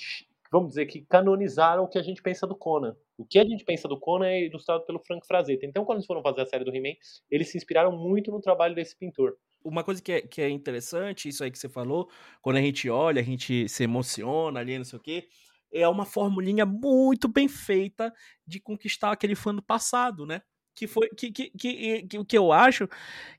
[0.51, 2.95] vamos dizer, que canonizaram o que a gente pensa do Conan.
[3.17, 5.65] O que a gente pensa do Conan é ilustrado pelo Frank Frazetta.
[5.65, 6.95] Então, quando eles foram fazer a série do He-Man,
[7.29, 9.37] eles se inspiraram muito no trabalho desse pintor.
[9.63, 12.09] Uma coisa que é, que é interessante, isso aí que você falou,
[12.41, 15.27] quando a gente olha, a gente se emociona ali, não sei o quê,
[15.71, 18.11] é uma formulinha muito bem feita
[18.47, 20.41] de conquistar aquele fã do passado, né?
[20.79, 22.87] que foi que que, que, que, que eu acho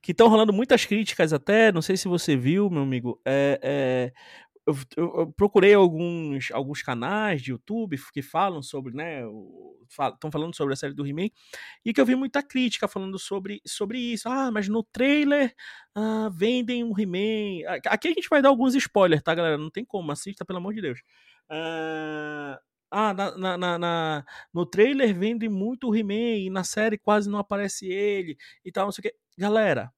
[0.03, 4.13] que estão rolando muitas críticas até, não sei se você viu, meu amigo, é, é
[4.97, 9.23] eu, eu, procurei alguns, alguns canais de YouTube que falam sobre, né,
[9.89, 11.29] estão falando sobre a série do He-Man,
[11.85, 14.29] e que eu vi muita crítica falando sobre, sobre isso.
[14.29, 15.55] Ah, mas no trailer
[15.95, 17.69] ah, vendem um He-Man.
[17.87, 19.59] Aqui a gente vai dar alguns spoilers, tá, galera?
[19.59, 21.01] Não tem como, assista, pelo amor de Deus.
[21.51, 27.31] ah, ah, na, na, na, no trailer vende muito o He-Man e na série quase
[27.31, 29.17] não aparece ele e tal, não sei o que.
[29.39, 29.93] Galera,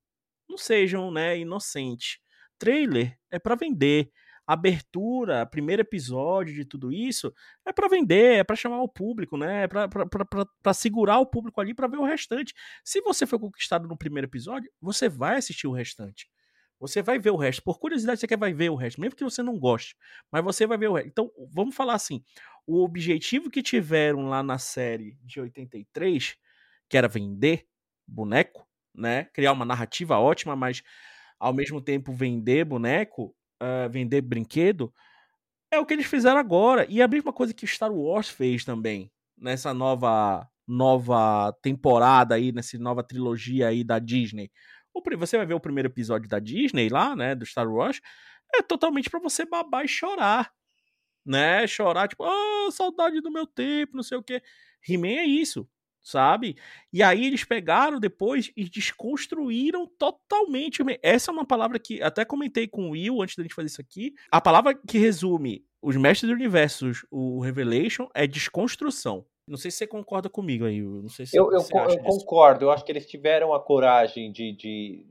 [0.49, 2.19] não sejam, né, inocentes.
[2.59, 4.13] Trailer é pra vender.
[4.47, 7.33] Abertura, primeiro episódio de tudo isso
[7.65, 9.65] é pra vender, é pra chamar o público, né?
[9.65, 12.53] É pra segurar o público ali pra ver o restante.
[12.85, 16.29] Se você foi conquistado no primeiro episódio, você vai assistir o restante.
[16.81, 17.63] Você vai ver o resto.
[17.63, 19.97] Por curiosidade, você quer vai ver o resto, mesmo que você não goste,
[20.33, 21.09] mas você vai ver o resto.
[21.09, 22.25] Então, vamos falar assim:
[22.67, 26.37] o objetivo que tiveram lá na série de 83,
[26.89, 27.69] que era vender
[28.05, 29.27] boneco, né?
[29.33, 30.83] Criar uma narrativa ótima, mas
[31.39, 34.93] ao mesmo tempo vender boneco, ah, vender brinquedo,
[35.71, 36.87] é o que eles fizeram agora.
[36.91, 42.53] E é a mesma coisa que Star Wars fez também, nessa nova nova temporada aí,
[42.53, 44.51] nessa nova trilogia aí da Disney.
[45.19, 48.01] Você vai ver o primeiro episódio da Disney lá, né, do Star Wars,
[48.55, 50.51] é totalmente pra você babar e chorar,
[51.27, 51.67] né?
[51.67, 54.43] Chorar, tipo, ah, saudade do meu tempo, não sei o quê.
[54.89, 55.69] He-Man é isso,
[56.03, 56.57] sabe?
[56.93, 60.83] E aí eles pegaram depois e desconstruíram totalmente.
[61.03, 63.81] Essa é uma palavra que até comentei com o Will antes da gente fazer isso
[63.81, 64.13] aqui.
[64.31, 69.25] A palavra que resume os Mestres do Universo, o Revelation, é desconstrução.
[69.47, 71.03] Não sei se você concorda comigo aí, Will.
[71.03, 74.53] Não sei se Eu, eu, eu concordo, eu acho que eles tiveram a coragem de,
[74.53, 75.07] de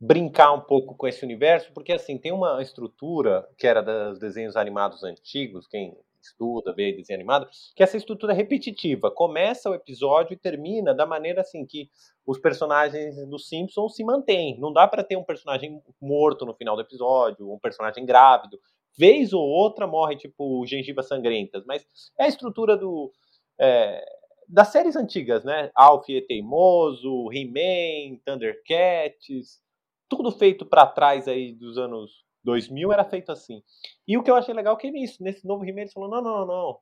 [0.00, 4.56] brincar um pouco com esse universo, porque assim, tem uma estrutura que era dos desenhos
[4.56, 9.10] animados antigos, quem estuda, vê desenho animado, que essa estrutura repetitiva.
[9.10, 11.88] Começa o episódio e termina da maneira assim que
[12.26, 14.58] os personagens dos Simpsons se mantêm.
[14.60, 18.58] Não dá para ter um personagem morto no final do episódio, um personagem grávido.
[18.96, 21.84] Vez ou outra morre, tipo, gengivas sangrentas, mas
[22.18, 23.10] é a estrutura do.
[23.58, 24.04] é,
[24.48, 25.70] das séries antigas, né?
[25.74, 29.60] Alf e Teimoso, He-Man, Thundercats,
[30.08, 33.62] tudo feito para trás aí dos anos 2000 era feito assim.
[34.06, 36.22] E o que eu achei legal é que nisso, nesse novo He-Man, eles falaram, não,
[36.22, 36.78] não, não, não.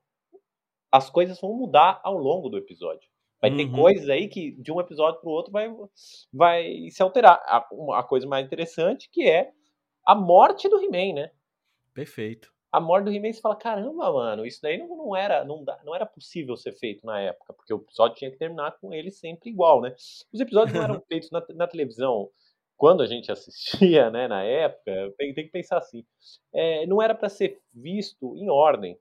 [0.90, 3.08] As coisas vão mudar ao longo do episódio.
[3.40, 3.72] Vai ter Uhum.
[3.72, 5.70] coisas aí que de um episódio para o outro vai,
[6.32, 7.40] vai se alterar.
[7.46, 7.66] A,
[7.98, 9.52] a coisa mais interessante que é
[10.04, 11.30] a morte do He-Man, né?
[11.94, 12.52] Perfeito.
[12.72, 15.94] a morte do He-Man, você fala, caramba, mano, isso daí não, não era não, não
[15.94, 19.50] era possível ser feito na época, porque o episódio tinha que terminar com ele sempre
[19.50, 19.94] igual, né?
[20.32, 22.28] Os episódios não eram feitos na, na televisão
[22.78, 26.06] quando a gente assistia, né, na época, tem, tem que pensar assim,
[26.54, 28.98] é, não era para ser visto em ordem.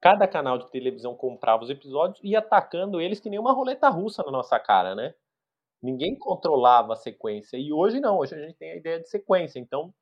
[0.00, 3.88] Cada canal de televisão comprava os episódios e ia atacando eles que nem uma roleta
[3.88, 5.14] russa na nossa cara, né?
[5.82, 7.56] Ninguém controlava a sequência.
[7.56, 9.58] E hoje não, hoje a gente tem a ideia de sequência.
[9.58, 9.92] Então,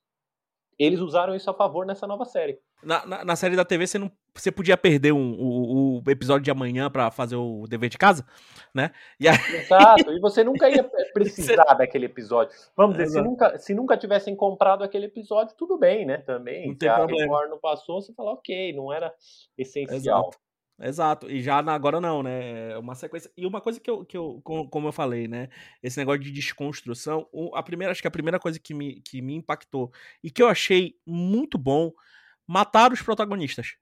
[0.78, 2.60] eles usaram isso a favor nessa nova série.
[2.82, 6.42] Na, na, na série da TV, você não você podia perder um, o, o episódio
[6.44, 8.26] de amanhã pra fazer o dever de casa,
[8.74, 8.90] né?
[9.18, 10.82] E aí, Exato, e você nunca ia
[11.14, 12.54] precisar daquele episódio.
[12.76, 16.18] Vamos dizer, se nunca, se nunca tivessem comprado aquele episódio, tudo bem, né?
[16.18, 16.66] Também.
[16.66, 17.22] Não se tem a problema.
[17.22, 19.14] Record não passou, você fala, ok, não era
[19.56, 19.96] essencial.
[19.98, 20.44] Exato.
[20.80, 22.72] Exato, e já agora não, né?
[22.72, 23.30] É uma sequência.
[23.36, 25.48] E uma coisa que eu, que eu com- como eu falei, né?
[25.80, 29.34] Esse negócio de desconstrução, a primeira, acho que a primeira coisa que me, que me
[29.36, 29.92] impactou
[30.22, 31.92] e que eu achei muito bom,
[32.44, 33.76] matar os protagonistas.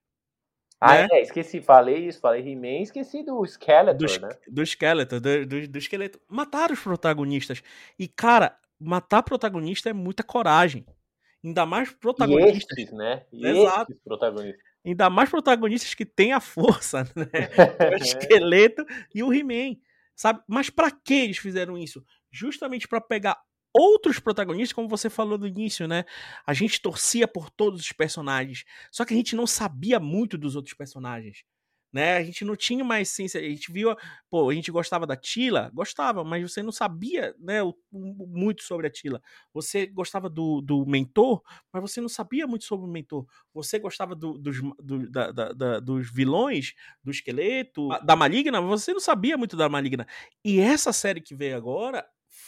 [0.83, 1.07] Ah, né?
[1.11, 4.29] é, esqueci, falei isso, falei He-Man, esqueci do Skeletor, do, né?
[4.49, 6.19] do esqueleto, do, do, do esqueleto.
[6.27, 7.63] Matar os protagonistas.
[7.97, 10.85] E, cara, matar protagonista é muita coragem.
[11.41, 12.77] Ainda mais protagonistas.
[12.77, 13.25] estes, né?
[13.31, 13.93] Exato.
[14.03, 14.61] protagonistas.
[14.85, 17.27] Ainda mais protagonistas que têm a força, né?
[17.91, 19.77] o esqueleto e o He-Man,
[20.13, 20.41] sabe?
[20.47, 22.03] Mas pra que eles fizeram isso?
[22.29, 23.41] Justamente pra pegar
[23.73, 26.05] outros protagonistas, como você falou no início, né?
[26.45, 30.55] A gente torcia por todos os personagens, só que a gente não sabia muito dos
[30.55, 31.43] outros personagens.
[31.91, 32.17] Né?
[32.17, 33.95] A gente não tinha uma essência, a gente viu,
[34.27, 37.59] pô, a gente gostava da Tila, gostava, mas você não sabia, né,
[37.91, 39.21] muito sobre a Tila.
[39.53, 43.27] Você gostava do, do mentor, mas você não sabia muito sobre o mentor.
[43.53, 48.91] Você gostava do- dos, do- da- da- da- dos vilões, do esqueleto, da maligna, você
[48.91, 50.07] não sabia muito da maligna.
[50.43, 52.03] E essa série que veio agora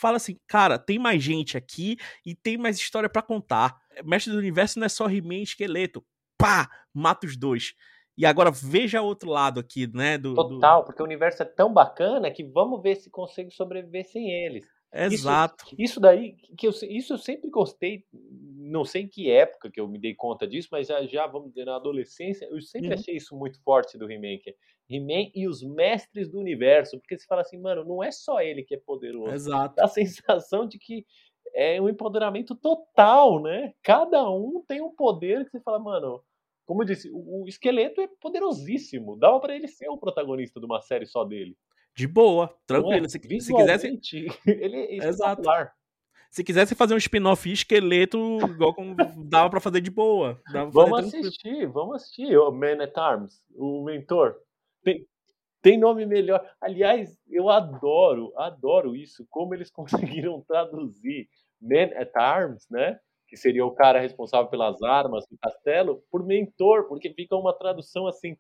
[0.06, 3.76] fala assim, cara, tem mais gente aqui e tem mais história pra contar.
[4.04, 6.06] Mestre do Universo não é só He-Man e esqueleto.
[6.38, 7.74] Pá, mata os dois.
[8.16, 10.16] E agora veja outro lado aqui, né?
[10.20, 14.06] Do, do- Total, porque o universo é tão bacana que vamos ver se consigo sobreviver
[14.06, 14.64] sem eles.
[14.94, 15.66] Exato.
[15.78, 19.88] Isso daí, que eu, isso eu sempre gostei, não sei em que época que eu
[19.88, 22.94] me dei conta disso, mas já, já vamos dizer, na adolescência, eu sempre Uhum.
[22.94, 24.56] achei isso muito forte do He-Man, é
[24.90, 28.64] He-Man e os mestres do universo, porque você fala assim, mano, não é só ele
[28.64, 29.76] que é poderoso, Exato.
[29.76, 31.06] dá a sensação de que
[31.54, 33.74] é um empoderamento total, né?
[33.82, 36.22] Cada um tem um poder que você fala, mano,
[36.66, 40.82] como eu disse, o, esqueleto é poderosíssimo, dava pra ele ser o protagonista de uma
[40.82, 41.56] série só dele.
[41.96, 42.58] De boa, é?
[42.68, 43.10] tranquilo.
[43.10, 43.88] Se, se quisesse,
[44.46, 45.44] ele é Exato.
[46.30, 48.18] Se quisesse fazer um spin-off esqueleto,
[48.50, 48.94] igual como
[49.30, 50.42] dava pra fazer de boa.
[50.74, 52.38] Vamos assistir, vamos assistir.
[52.38, 54.36] O Man at Arms, o mentor.
[54.86, 55.06] Tem,
[55.62, 56.48] tem nome melhor.
[56.62, 59.26] Aliás, eu adoro, adoro isso.
[59.30, 61.28] Como eles conseguiram traduzir
[61.60, 63.00] Man at Arms, né?
[63.28, 68.06] Que seria o cara responsável pelas armas do castelo, por mentor, porque fica uma tradução
[68.08, 68.38] assim,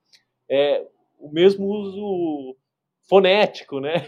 [0.49, 2.55] é, o mesmo uso
[3.09, 4.07] fonético, né?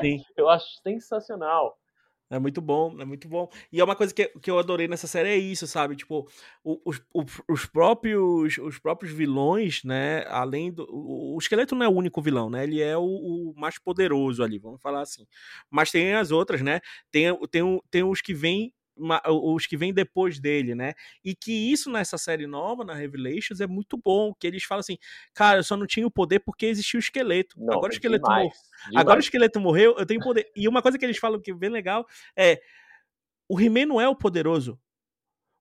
[0.00, 0.22] Sim.
[0.36, 1.76] Eu acho sensacional.
[2.32, 3.46] É muito bom, é muito bom.
[3.70, 5.94] E é uma coisa que, que eu adorei nessa série é isso, sabe?
[5.96, 6.26] Tipo,
[6.64, 10.24] os, o- os próprios os próprios vilões, né?
[10.28, 10.84] Além do.
[10.90, 12.64] O, o esqueleto não é o único vilão, né?
[12.64, 15.26] Ele é o, o mais poderoso ali, vamos falar assim.
[15.70, 16.80] Mas tem as outras, né?
[17.10, 18.72] Tem, tem, tem os que vêm.
[19.28, 20.92] Os que vêm depois dele, né?
[21.24, 24.32] E que isso nessa série nova, na Revelations, é muito bom.
[24.34, 24.98] Que eles falam assim,
[25.34, 27.56] cara, eu só não tinha o poder porque existia o esqueleto.
[27.58, 28.42] Não, Agora o esqueleto morreu.
[28.48, 29.24] demais, Agora o demais.
[29.24, 30.50] esqueleto morreu, eu tenho poder.
[30.56, 32.60] E uma coisa que eles falam que é bem legal é:
[33.48, 34.78] o He-Man não é o poderoso.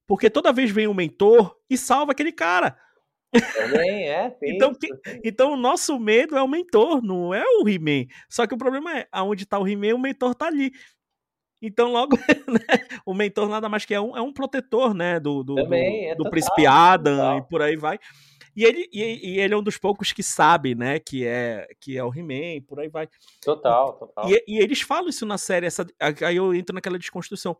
[0.08, 2.78] Porque toda vez vem um mentor e salva aquele cara.
[3.56, 4.90] Também é, tem Então, que-.
[5.24, 8.06] Então o nosso medo é o mentor, não é o He-Man.
[8.30, 10.72] Só que o problema é: aonde tá o He-Man, o mentor tá ali.
[11.62, 15.20] Então, logo, né, o mentor nada mais que é um, é um protetor, né?
[15.20, 17.38] Do, do, Também, do, é do total, príncipe Adam total.
[17.38, 18.00] e por aí vai.
[18.56, 21.00] E ele, e, e ele é um dos poucos que sabe, né?
[21.00, 23.08] Que é, que é o He-Man, e por aí vai.
[23.42, 24.30] Total, total.
[24.30, 27.56] E, e eles falam isso na série, essa, aí eu entro naquela desconstrução.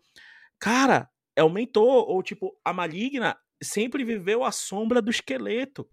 [0.60, 5.88] Cara, é o mentor, ou tipo, a maligna sempre viveu à sombra do esqueleto.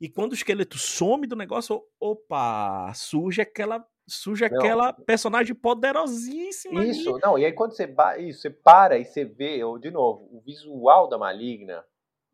[0.00, 4.56] E quando o esqueleto some do negócio, opa, surge aquela, surge Não.
[4.58, 6.90] aquela personagem poderosíssima ali.
[6.90, 10.28] Isso, não, e aí quando você, isso, você para e você vê, ou, de novo,
[10.30, 11.84] o visual da Maligna,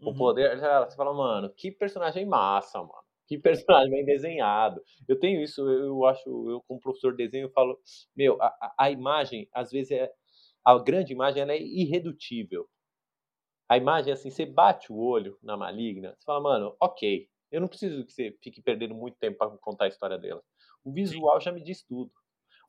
[0.04, 0.14] o Uhum.
[0.14, 2.92] poder, você fala, mano, que personagem massa, mano.
[3.26, 3.38] Que
[3.86, 4.82] personagem bem desenhado.
[5.08, 7.78] Eu tenho isso, eu acho, eu como professor de desenho, eu falo,
[8.14, 10.12] meu, a, a- a imagem, às vezes, é
[10.64, 12.68] a grande imagem ela é irredutível.
[13.68, 17.68] A imagem, assim, você bate o olho na Maligna, você fala, mano, ok, eu não
[17.68, 20.42] preciso que você fique perdendo muito tempo para contar a história dela.
[20.86, 22.12] O visual já me diz tudo.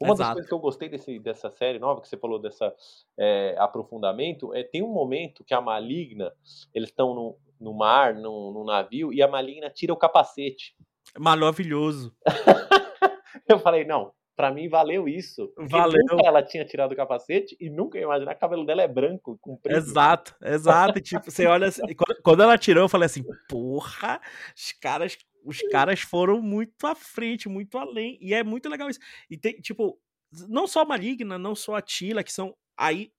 [0.02, 0.34] Uma das Exato.
[0.34, 2.74] coisas que eu gostei desse, dessa série nova, que você falou dessa
[3.18, 6.32] é, aprofundamento, é tem um momento que a Maligna,
[6.74, 10.76] eles estão no, no mar, num, num navio, e a Maligna tira o capacete.
[11.18, 12.12] Maravilhoso.
[13.48, 15.52] Eu falei, não, pra mim valeu isso.
[15.58, 16.04] Valeu.
[16.10, 18.88] Nunca ela tinha tirado o capacete e nunca ia imaginar que o cabelo dela é
[18.88, 19.76] branco, comprido.
[19.76, 21.00] Exato, exato.
[21.00, 24.22] E, tipo, você olha assim, quando, quando ela tirou, eu falei assim, porra,
[24.56, 28.18] os caras, os caras foram muito à frente, muito além.
[28.22, 29.00] E é muito legal isso.
[29.30, 30.00] E tem, tipo,
[30.48, 32.56] não só a Maligna, não só a Tila, que são.
[32.78, 33.12] Aí,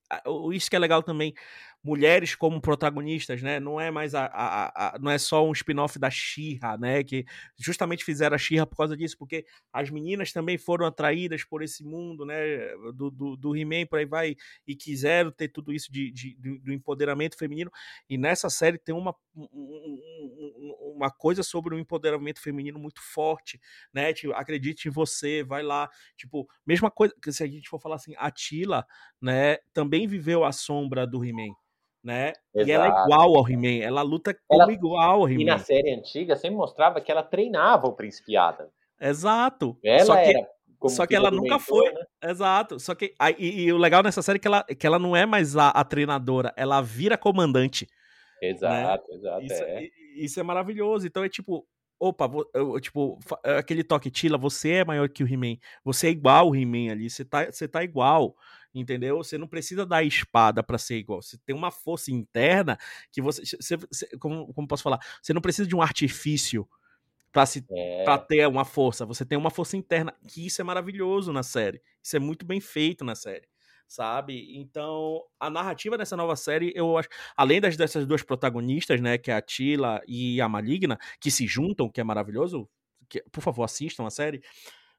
[0.52, 1.34] isso que é legal também.
[1.82, 3.60] Mulheres como protagonistas, né?
[3.60, 7.04] Não é mais a, a- a- não é só um spin-off da She-Ra, né?
[7.04, 7.24] Que
[7.56, 11.84] justamente fizeram a She-Ra por causa disso, porque as meninas também foram atraídas por esse
[11.84, 12.34] mundo, né?
[12.94, 14.36] Do, do, do He-Man, por aí vai,
[14.66, 17.70] e quiseram ter tudo isso de, de- do, do empoderamento feminino.
[18.10, 23.00] E nessa série tem uma, um- um- um- uma coisa sobre o empoderamento feminino muito
[23.00, 23.60] forte,
[23.92, 24.12] né?
[24.12, 25.88] Tipo, acredite em você, vai lá.
[26.16, 28.84] Tipo, mesma coisa que se a gente for falar assim, a Tila,
[29.20, 31.54] né, também viveu a sombra do He-Man.
[32.08, 32.32] Né?
[32.54, 33.04] E ela é Exato.
[33.10, 35.58] igual ao He-Man, ela luta como Ela- igual ao E na He-Man.
[35.58, 38.66] série antiga sempre mostrava que ela treinava o Príncipe Adam.
[38.98, 39.76] Exato.
[39.84, 40.48] Ela só que, era
[40.88, 41.92] só que ela nunca mentor, foi.
[41.92, 42.00] né?
[42.24, 42.80] Exato.
[42.80, 43.14] Só que.
[43.38, 45.68] E, e o legal nessa série é que ela, que ela não é mais a,
[45.68, 47.86] a treinadora, ela vira comandante.
[48.42, 49.44] Exato, exato.
[49.44, 49.82] Isso, é.
[49.84, 49.90] i-
[50.24, 51.06] isso é maravilhoso.
[51.06, 51.66] Então é tipo.
[52.00, 55.56] Opa, eu- tipo, é aquele toque, Tila, você é maior que o He-Man.
[55.84, 57.10] Você é igual o He-Man ali.
[57.10, 58.34] Você tá, você tá igual.
[58.74, 59.18] Entendeu?
[59.18, 61.22] Você não precisa dar espada pra ser igual.
[61.22, 62.78] Você tem uma força interna
[63.10, 63.42] que você.
[63.44, 65.00] você- você- como, como posso falar?
[65.22, 66.68] Você não precisa de um artifício
[67.32, 68.04] pra se É.
[68.04, 69.06] pra ter uma força.
[69.06, 71.82] Você tem uma força interna, que isso é maravilhoso na série.
[72.02, 73.48] Isso é muito bem feito na série,
[73.86, 74.56] sabe?
[74.58, 79.30] Então, a narrativa dessa nova série, eu acho, além das dessas duas protagonistas, né, que
[79.30, 82.68] é a Tila e a Maligna, que se juntam, que é maravilhoso,
[83.08, 84.42] que, por favor, assistam a série.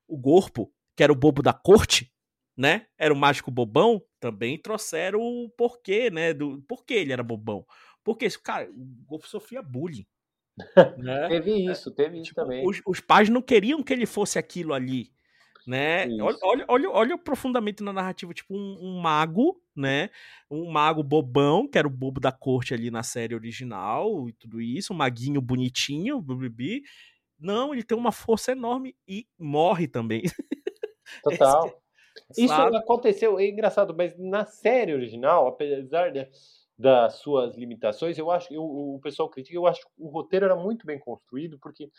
[0.08, 2.12] O Gorpo, que era o bobo da corte,
[2.60, 2.88] né?
[3.00, 7.66] Era o mágico bobão, também trouxeram o porquê, né, do porquê ele era bobão.
[8.04, 10.06] Porque, cara, o Gorpo sofria bullying.
[10.98, 11.28] né?
[11.30, 12.66] Teve isso, teve isso Tipo, também.
[12.68, 15.12] os, os pais não queriam que ele fosse aquilo ali,
[15.68, 16.08] né?
[16.08, 16.24] Isso.
[16.24, 20.10] Olha, olha, olha, olha o aprofundamento na narrativa, tipo um, um mago, né?
[20.52, 24.62] Um mago bobão, que era o bobo da corte ali na série original e tudo
[24.62, 26.84] isso, um maguinho bonitinho, bibi.
[27.40, 30.24] Não, ele tem uma força enorme e morre também.
[31.24, 31.79] Total.
[32.38, 32.78] Isso sabe?
[32.78, 36.28] aconteceu, é engraçado, mas na série original, apesar de,
[36.78, 40.56] das suas limitações, eu acho que o, pessoal critica, eu acho que o roteiro era
[40.56, 41.90] muito bem construído, porque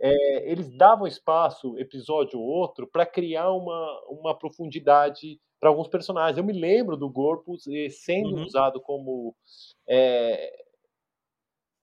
[0.00, 6.38] é, eles davam espaço, episódio ou outro, para criar uma, uma profundidade para alguns personagens.
[6.38, 8.44] Eu me lembro do Gorpus sendo Uhum.
[8.44, 9.36] usado como,
[9.86, 10.50] é,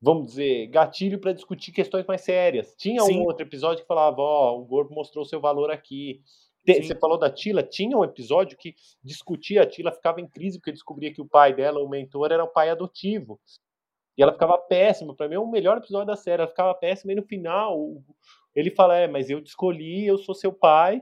[0.01, 2.73] vamos dizer, gatilho para discutir questões mais sérias.
[2.75, 3.19] Tinha Sim.
[3.19, 6.21] um outro episódio que falava, ó, o Gorpo mostrou seu valor aqui.
[6.67, 6.83] Te-.
[6.83, 10.73] Você falou da Tila, tinha um episódio que discutia a Tila, ficava em crise porque
[10.73, 13.39] descobria que o pai dela, o mentor, era o pai adotivo.
[14.17, 15.15] E ela ficava péssima.
[15.15, 16.41] Pra mim é o melhor episódio da série.
[16.41, 18.03] Ela ficava péssima e no final
[18.53, 21.01] ele fala: É, mas eu te escolhi, eu sou seu pai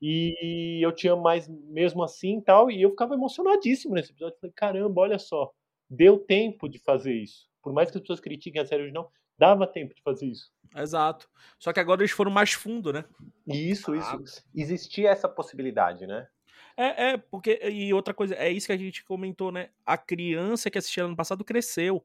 [0.00, 2.70] e eu te amo mais mesmo assim e tal.
[2.70, 4.38] E eu ficava emocionadíssimo nesse episódio.
[4.40, 5.50] Falei: Caramba, olha só,
[5.90, 7.48] deu tempo de fazer isso.
[7.60, 10.50] Por mais que as pessoas critiquem a série original, dava tempo de fazer isso.
[10.76, 11.28] Exato.
[11.58, 13.04] Só que agora eles foram mais fundo, né?
[13.46, 14.44] E isso, isso.
[14.54, 16.26] Existia essa possibilidade, né?
[16.76, 17.60] É, é, porque.
[17.62, 19.70] E outra coisa, é isso que a gente comentou, né?
[19.86, 22.04] A criança que assistia ano passado cresceu.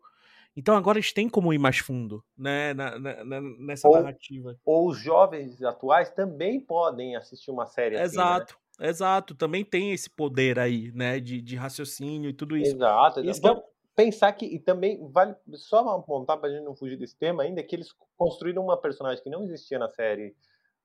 [0.55, 2.73] Então agora eles têm como ir mais fundo, né?
[2.73, 4.59] na- na- na- nessa Ou- narrativa.
[4.65, 8.17] Ou os jovens atuais também podem assistir uma série assim.
[8.17, 8.23] né?
[8.23, 9.35] Exato, exato.
[9.35, 11.19] Também tem esse poder aí, né?
[11.19, 12.75] De, de raciocínio e tudo isso.
[12.75, 13.21] Exato.
[13.21, 13.63] Isso Vamos
[13.95, 17.63] pensar que, e também vale só apontar para a gente não fugir desse tema ainda,
[17.63, 20.35] que eles construíram uma personagem que não existia na série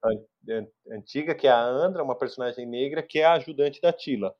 [0.05, 3.93] an- an- antiga, que é a Andra, uma personagem negra, que é a ajudante da
[3.93, 4.35] Tila.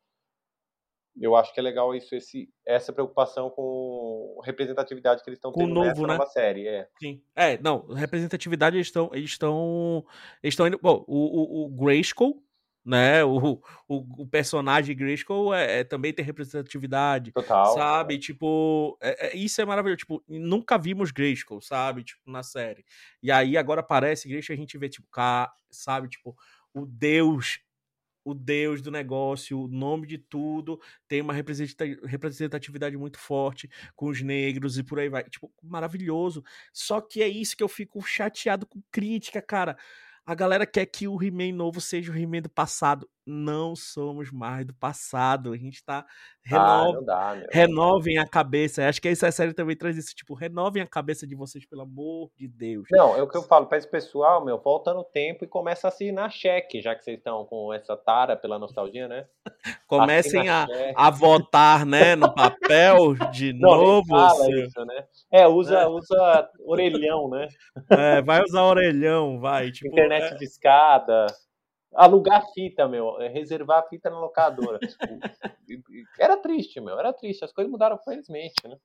[1.21, 5.73] Eu acho que é legal isso, esse, essa preocupação com representatividade que eles estão tendo
[5.73, 6.07] novo, nessa né?
[6.09, 6.67] nova série.
[6.67, 6.89] É.
[6.99, 7.23] Sim.
[7.37, 9.11] É, não, representatividade eles estão.
[9.13, 10.05] Eles estão.
[10.43, 10.79] Eles estão indo.
[10.83, 12.43] Bom, o, o, o Grayskull,
[12.85, 13.25] né?
[13.25, 17.33] O, o, o personagem Grayskull é, é- também tem representatividade.
[17.33, 17.75] Total.
[17.75, 18.19] Sabe?
[18.19, 19.99] Tipo, é- é- isso é maravilhoso.
[19.99, 22.05] Tipo, nunca vimos Grayskull, sabe?
[22.05, 22.85] Tipo, na série.
[23.23, 26.09] E aí agora aparece Grayskull e a gente vê, tipo, cá, sabe?
[26.09, 26.37] Tipo,
[26.73, 27.61] o Deus.
[28.27, 34.07] O Deus do negócio, o nome de tudo, tem uma representa- representatividade muito forte com
[34.07, 35.25] os negros e por aí vai.
[35.25, 36.43] Tipo, maravilhoso.
[36.73, 39.77] Só que é isso que eu fico chateado com crítica, cara.
[40.27, 43.09] A galera quer que o He-Man novo seja o He-Man do passado.
[43.27, 45.53] Não somos mais do passado.
[45.53, 46.05] A gente tá.
[46.07, 48.87] Ah, Renova, não dá, renovem a cabeça.
[48.87, 50.15] Acho que essa série também traz isso.
[50.15, 52.87] Tipo, renovem a cabeça de vocês, pelo amor de Deus.
[52.91, 55.87] Não, é o que eu falo para esse pessoal, meu, volta no tempo e começa
[55.87, 59.27] a assinar cheque, já que vocês estão com essa tara pela nostalgia, né?
[59.87, 64.09] Comecem a, a votar, né, no papel de Não, novo.
[64.09, 65.05] fala seu- isso, né?
[65.33, 65.87] É, usa, É.
[65.87, 67.49] usa orelhão, né?
[67.91, 69.71] é, vai usar orelhão, vai.
[69.71, 71.27] Tipo, Internet é, de escada.
[71.95, 73.21] Alugar fita, meu.
[73.21, 74.79] é Reservar a fita na locadora.
[75.67, 75.85] Tipo,
[76.19, 76.99] era triste, meu.
[76.99, 77.45] Era triste.
[77.45, 78.77] As coisas mudaram felizmente, né?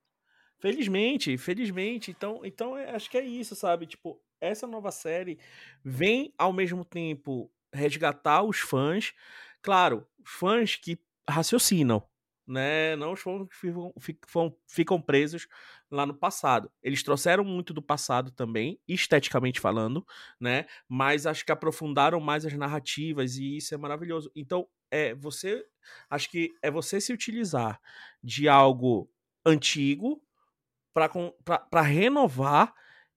[0.59, 2.11] Felizmente, felizmente.
[2.11, 3.85] Então, então é- acho que é isso, sabe?
[3.85, 5.37] Tipo, essa nova série
[5.83, 9.13] vem ao mesmo tempo resgatar os fãs,
[9.61, 10.97] claro, fãs que
[11.29, 12.01] raciocinam,
[12.49, 12.95] né?
[12.95, 15.47] Não os fãs que ficam, ficam, presos
[15.89, 16.71] lá no passado.
[16.81, 20.05] Eles trouxeram muito do passado também, esteticamente falando,
[20.39, 20.65] né?
[20.87, 24.31] Mas acho que aprofundaram mais as narrativas e isso é maravilhoso.
[24.35, 25.63] Então, é você,
[26.09, 27.79] acho que é você se utilizar
[28.23, 29.09] de algo
[29.45, 30.21] antigo
[30.93, 32.73] para renovar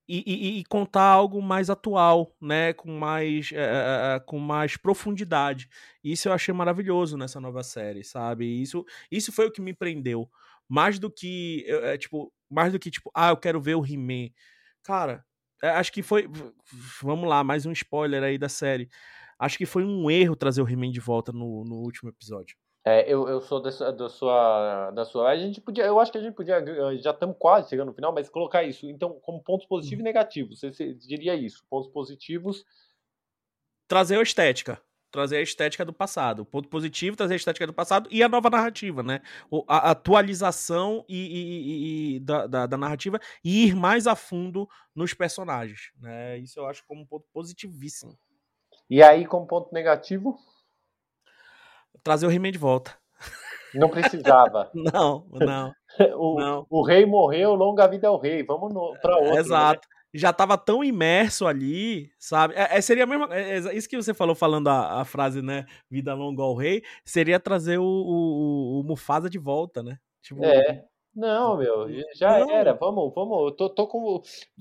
[0.08, 2.72] e, e- e contar algo mais atual, né?
[2.72, 5.68] Com mais, eh, com mais profundidade.
[6.02, 8.44] Isso eu achei maravilhoso nessa nova série, sabe?
[8.62, 10.28] Isso, isso foi o que me prendeu.
[10.68, 14.30] Mais do que, eh, tipo, mais do que, tipo, ah, eu quero ver o He-Man.
[14.82, 15.24] Cara,
[15.62, 16.28] eh, acho que foi.
[17.02, 18.88] Vamos lá, mais um spoiler aí da série.
[19.38, 22.56] Acho que foi um erro trazer o He-Man de volta no, no último episódio.
[22.84, 24.90] É, eu, eu sou dessa, da sua.
[24.90, 25.28] Da sua.
[25.30, 25.84] A gente podia.
[25.84, 26.60] Eu acho que a gente podia.
[26.98, 28.86] Já estamos quase chegando no final, mas colocar isso.
[28.88, 30.58] Então, como pontos positivos e negativos.
[30.60, 31.64] Você, você diria isso.
[31.70, 32.64] Pontos positivos.
[33.86, 34.80] trazer a estética.
[35.12, 36.44] Trazer a estética do passado.
[36.44, 39.20] Ponto positivo, trazer a estética do passado e a nova narrativa, né?
[39.68, 41.60] A atualização e, e-
[42.14, 46.38] e- e da, da- da narrativa e ir mais a fundo nos personagens, né?
[46.38, 48.18] Isso eu acho como um ponto positivíssimo.
[48.88, 50.38] E aí, como ponto negativo,
[52.02, 52.96] Trazer o He-Man de volta.
[53.74, 54.70] não precisava.
[54.74, 55.72] Não, não,
[56.18, 56.66] o, não.
[56.68, 58.42] o rei morreu, longa vida ao rei.
[58.42, 59.32] Vamos no, pra outro.
[59.34, 59.40] né?
[59.40, 59.86] Exato.
[60.14, 62.52] Já tava tão imerso ali, sabe?
[62.54, 63.28] É, é- seria a mesma.
[63.34, 65.64] é- é isso que você falou falando a, a frase, né?
[65.90, 69.96] Vida longa ao rei, seria trazer o, o, o Mufasa de volta, né?
[70.22, 70.84] Tipo, É.
[71.14, 72.50] Não, meu, já Não.
[72.50, 72.72] era.
[72.74, 73.38] Vamos, vamos.
[73.44, 74.20] Eu tô, tô com.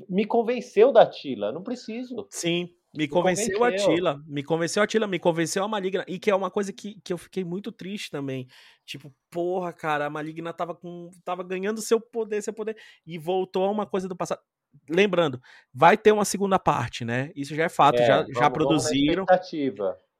[0.09, 1.49] Me convenceu da Tila.
[1.51, 2.27] Não preciso.
[2.29, 3.71] Sim, me convenceu a.
[3.71, 6.99] Tila, me convenceu a Tila, me convenceu a Maligna, e que é uma coisa que,
[7.01, 8.47] que eu fiquei muito triste também.
[8.85, 12.75] Tipo, porra, cara, a Maligna tava com tava ganhando seu poder, seu poder
[13.05, 14.41] e voltou a uma coisa do passado.
[14.89, 15.41] Lembrando,
[15.73, 17.31] vai ter uma segunda parte, né?
[17.35, 19.25] Isso já é fato, É, já, vamos- já produziram.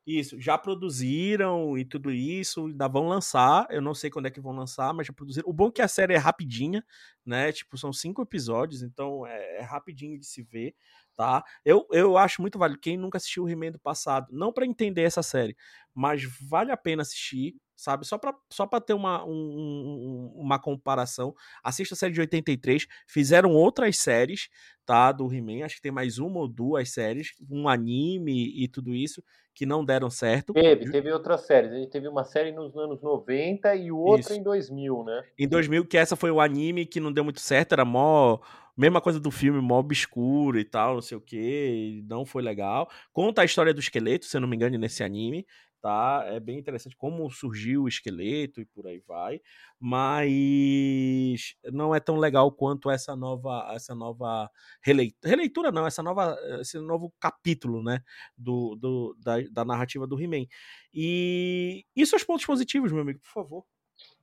[0.06, 3.68] Isso, já produziram e tudo isso, ainda vão lançar.
[3.70, 5.48] Eu não sei quando é que vão lançar, mas já produziram.
[5.48, 6.84] O bom é que a série é rapidinha,
[7.26, 7.52] né?
[7.52, 10.74] Tipo, são cinco episódios, então é, é rapidinho de se ver,
[11.22, 11.44] tá?
[11.64, 12.80] Eu, eu acho muito válido.
[12.80, 15.56] Quem nunca assistiu o He-Man do passado, não para entender essa série,
[15.94, 18.08] mas vale a pena assistir, sabe?
[18.08, 21.36] Só pra, só pra ter uma, um, uma comparação.
[21.64, 22.88] Assista a série de 83.
[23.08, 24.50] Fizeram outras séries,
[24.84, 25.12] tá?
[25.12, 25.64] Do He-Man.
[25.64, 29.86] Acho que tem mais uma ou duas séries, um anime e tudo isso, que não
[29.86, 30.54] deram certo.
[30.54, 31.72] Teve, teve outras séries.
[31.72, 34.34] A gente teve uma série nos anos 90 e outra Isso.
[34.34, 35.24] em 2000, né?
[35.38, 38.40] Em 2000, que essa foi o anime que não deu muito certo, era mó.
[38.78, 42.90] Mesma coisa do filme, mó obscuro e tal, não sei o que, não foi legal.
[43.12, 45.46] Conta a história do esqueleto, se eu não me engano, nesse anime,
[45.82, 46.24] tá?
[46.28, 49.42] É bem interessante como surgiu o esqueleto e por aí vai,
[49.80, 54.50] mas não é tão legal quanto essa nova, essa nova
[54.84, 58.00] releitura, releitura não, essa nova, esse novo capítulo, né,
[58.38, 60.46] do, do da, da narrativa do He-Man.
[60.94, 63.66] E, e seus pontos positivos, meu amigo, por favor.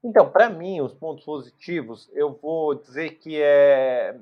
[0.03, 4.19] Então, para mim, os pontos positivos, eu vou dizer que é.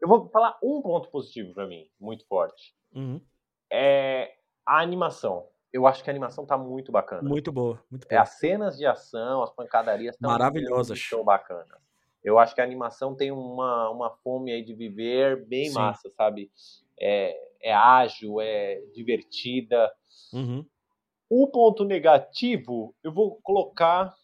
[0.00, 2.74] Eu vou falar um ponto positivo para mim, muito forte.
[2.94, 3.20] Uhum.
[3.70, 5.46] É a animação.
[5.72, 7.28] Eu acho que a animação tá muito bacana.
[7.28, 8.22] Muito boa, muito É, boa.
[8.22, 10.98] as cenas de ação, as pancadarias estão Maravilhosas.
[11.12, 11.68] Muito bacanas.
[12.24, 15.74] Eu acho que a animação tem uma, uma fome aí de viver bem Sim.
[15.74, 16.50] massa, sabe?
[16.98, 19.90] É, é ágil, é divertida.
[20.32, 20.66] Uhum.
[21.28, 24.14] O ponto negativo, eu vou colocar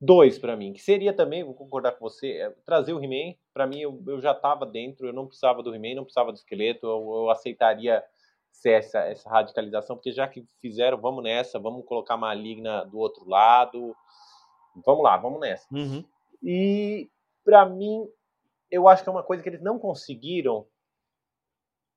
[0.00, 3.36] dois pra mim, que seria também, vou concordar com você, é trazer o He-Man.
[3.52, 6.36] Pra mim, eu, eu já tava dentro, eu não precisava do He-Man, não precisava do
[6.36, 8.02] esqueleto, eu, eu aceitaria
[8.50, 12.98] ser essa, essa radicalização, porque já que fizeram, vamos nessa, vamos colocar a Maligna do
[12.98, 13.94] outro lado,
[14.84, 15.66] vamos lá, vamos nessa.
[15.72, 16.04] Uhum.
[16.42, 17.10] E
[17.44, 18.08] pra mim,
[18.70, 20.66] eu acho que é uma coisa que eles não conseguiram,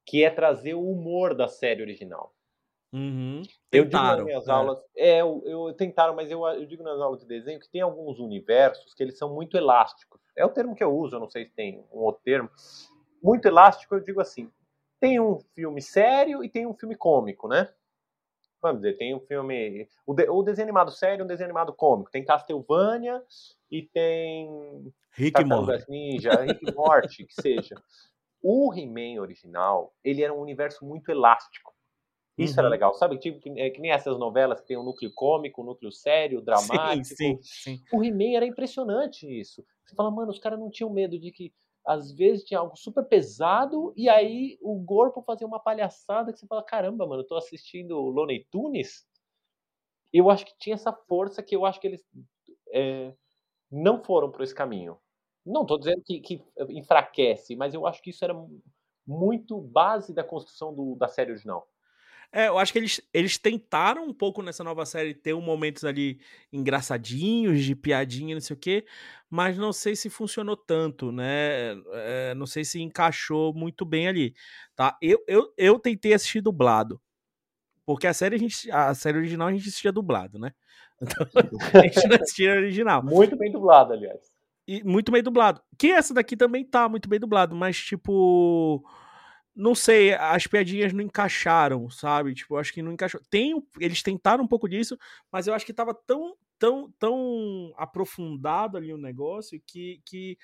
[0.06, 2.34] que é trazer o humor da série original.
[2.94, 3.42] Uhum.
[3.72, 4.52] Eu digo nas Tentaram, minhas é.
[4.52, 7.82] aulas, é, eu, eu tentaram, mas eu, eu digo nas aulas de desenho que tem
[7.82, 10.22] alguns universos que eles são muito elásticos.
[10.36, 12.52] É o termo que eu uso, eu não sei se tem um outro termo.
[13.22, 14.52] Muito elástico, eu digo assim,
[15.00, 17.74] tem um filme sério e tem um filme cômico, né?
[18.62, 19.90] Vamos dizer, tem um filme.
[20.06, 22.12] O, de- o desenho animado sério e um desenho animado cômico.
[22.12, 23.22] Tem Castlevania
[23.70, 25.84] e tem Rick Morty.
[25.90, 27.76] Ninja, Rick Morty, que seja.
[28.42, 31.73] O He-Man original, ele era um universo muito elástico.
[32.38, 32.72] Isso era Uhum.
[32.72, 33.18] legal, sabe?
[33.20, 36.42] Tipo, que, é, que nem essas novelas que tem um núcleo cômico, um núcleo sério,
[36.42, 37.16] dramático.
[37.16, 37.84] Sim, sim, sim.
[37.92, 39.64] O He-Man era impressionante isso.
[39.86, 41.54] Você fala, mano, os caras não tinham medo de que
[41.86, 46.48] às vezes tinha algo super pesado e aí o corpo fazia uma palhaçada que você
[46.48, 49.06] fala, caramba, mano, eu tô assistindo Looney Tunes.
[50.12, 52.04] Eu acho que tinha essa força que eu acho que eles
[52.72, 53.14] é,
[53.72, 54.98] não foram por esse caminho.
[55.46, 58.34] Não tô dizendo que, que enfraquece, mas eu acho que isso era
[59.06, 61.68] muito base da construção do- da série original.
[62.36, 65.86] É, eu acho que eles, eles tentaram um pouco nessa nova série ter um momentos
[65.86, 66.20] ali
[66.52, 68.86] engraçadinhos, de piadinha, não sei o quê,
[69.30, 71.74] mas não sei se funcionou tanto, né?
[71.92, 74.34] É, não sei se encaixou muito bem ali,
[74.76, 74.98] tá?
[75.00, 77.00] Eu, eu, eu tentei assistir dublado,
[77.86, 80.52] porque a série, a, gente, a série original a gente assistia dublado, né?
[81.04, 81.28] Então,
[81.74, 83.04] a gente não assistia original.
[83.04, 84.34] Muito bem dublado, aliás.
[84.68, 85.62] E muito bem dublado.
[85.78, 88.84] Que essa daqui também tá muito bem dublado, mas tipo.
[89.56, 92.34] Não sei, as piadinhas não encaixaram, sabe?
[92.34, 93.22] Tipo, eu acho que não encaixou.
[93.30, 94.98] Tem, eles tentaram um pouco disso,
[95.32, 100.38] mas eu acho que tava tão, tão, tão aprofundado ali o negócio que, que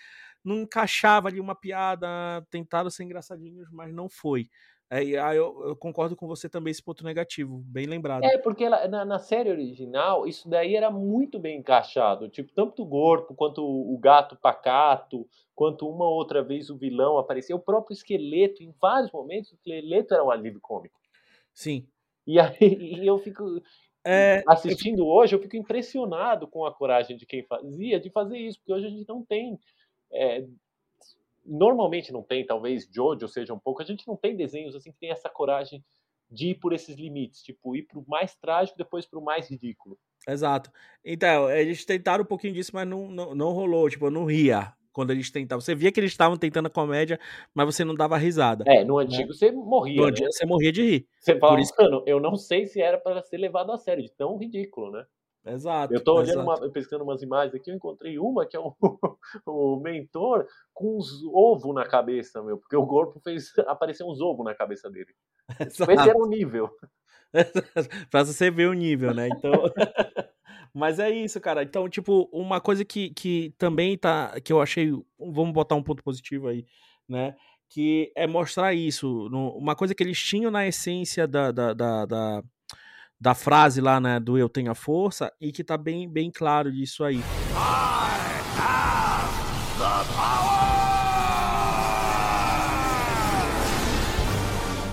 [0.43, 2.07] não encaixava ali uma piada.
[2.51, 4.47] Tentaram ser engraçadinhos, mas não foi.
[4.91, 8.23] É, aí eu, eu concordo com você também esse ponto negativo, bem lembrado.
[8.23, 12.27] É, porque ela- na, na série original, isso daí era muito bem encaixado.
[12.27, 17.17] Tipo, tanto o corpo, quanto o, o gato pacato, quanto uma outra vez o vilão
[17.19, 17.55] aparecia.
[17.55, 20.99] O próprio esqueleto, em vários momentos, o esqueleto era um alívio cômico.
[21.53, 21.87] Sim.
[22.25, 22.57] E aí
[23.03, 23.43] e eu fico.
[24.03, 28.57] É, Assistindo hoje, eu fico impressionado com a coragem de quem fazia de fazer isso,
[28.59, 29.59] porque hoje a gente não tem.
[30.11, 30.45] é,
[31.49, 34.99] normalmente não tem, talvez Jojo seja um pouco, a gente não tem desenhos assim que
[34.99, 35.83] tem essa coragem
[36.29, 39.97] de ir por esses limites, tipo, ir pro mais trágico, depois pro mais ridículo.
[40.27, 40.71] Exato.
[41.03, 43.89] Então, eles tentaram um pouquinho disso, mas não, não, não rolou.
[43.89, 45.61] Tipo, eu não ria quando eles tentavam.
[45.61, 47.19] Você via que eles estavam tentando a comédia,
[47.53, 48.63] mas você não dava risada.
[48.67, 50.11] É, no antigo você morria, No né?
[50.11, 51.07] dia você morria de rir.
[51.19, 54.03] Você fala, por isso- mano, eu não sei se era para ser levado a sério,
[54.03, 55.05] de tão ridículo, né?
[55.45, 55.93] Exato.
[55.93, 58.75] Eu tô olhando, uma, pesquisando umas imagens aqui, eu encontrei uma que é o,
[59.47, 64.45] o mentor com uns ovos na cabeça, meu, porque o corpo fez aparecer uns ovos
[64.45, 65.13] na cabeça dele.
[65.59, 66.09] Esse Exato.
[66.09, 66.69] era o nível.
[68.11, 69.27] pra você ver o nível, né?
[69.27, 69.51] Então.
[70.73, 71.63] Mas é isso, cara.
[71.63, 74.39] Então, tipo, uma coisa que, que também tá.
[74.41, 74.91] Que eu achei.
[75.17, 76.65] Vamos botar um ponto positivo aí,
[77.07, 77.35] né?
[77.67, 79.27] Que é mostrar isso.
[79.29, 82.43] no- uma coisa que eles tinham na essência da, da, da, da,
[83.19, 86.71] da frase lá, né, do eu tenho a força, e que tá bem, bem claro
[86.71, 87.19] disso aí.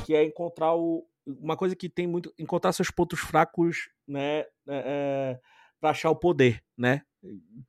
[0.05, 2.33] Que é encontrar o, uma coisa que tem muito.
[2.39, 4.45] Encontrar seus pontos fracos, né?
[4.69, 5.39] É,
[5.81, 7.03] para achar o poder, né?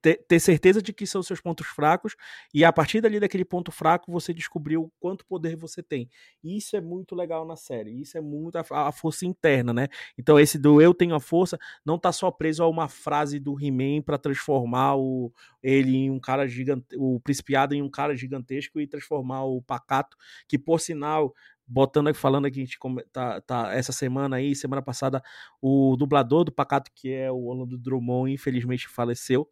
[0.01, 2.16] Ter, ter, certeza de que são seus pontos fracos
[2.53, 6.10] e a partir dali daquele ponto fraco você descobriu quanto poder você tem.
[6.43, 8.01] Isso é muito legal na série.
[8.01, 9.88] Isso é muito a, a força interna, né?
[10.18, 13.60] Então esse do eu tenho a força não tá só preso a uma frase do
[13.60, 15.32] He-Man para transformar o
[15.62, 20.18] ele em um cara gigante, o principiado em um cara gigantesco e transformar o pacato,
[20.47, 21.34] que por sinal
[21.68, 22.80] botando aqui, falando aqui, a gente
[23.11, 25.22] tá, tá, essa semana aí, semana passada,
[25.61, 29.47] o dublador do Pacato, que é o Orlando Drummond, infelizmente faleceu.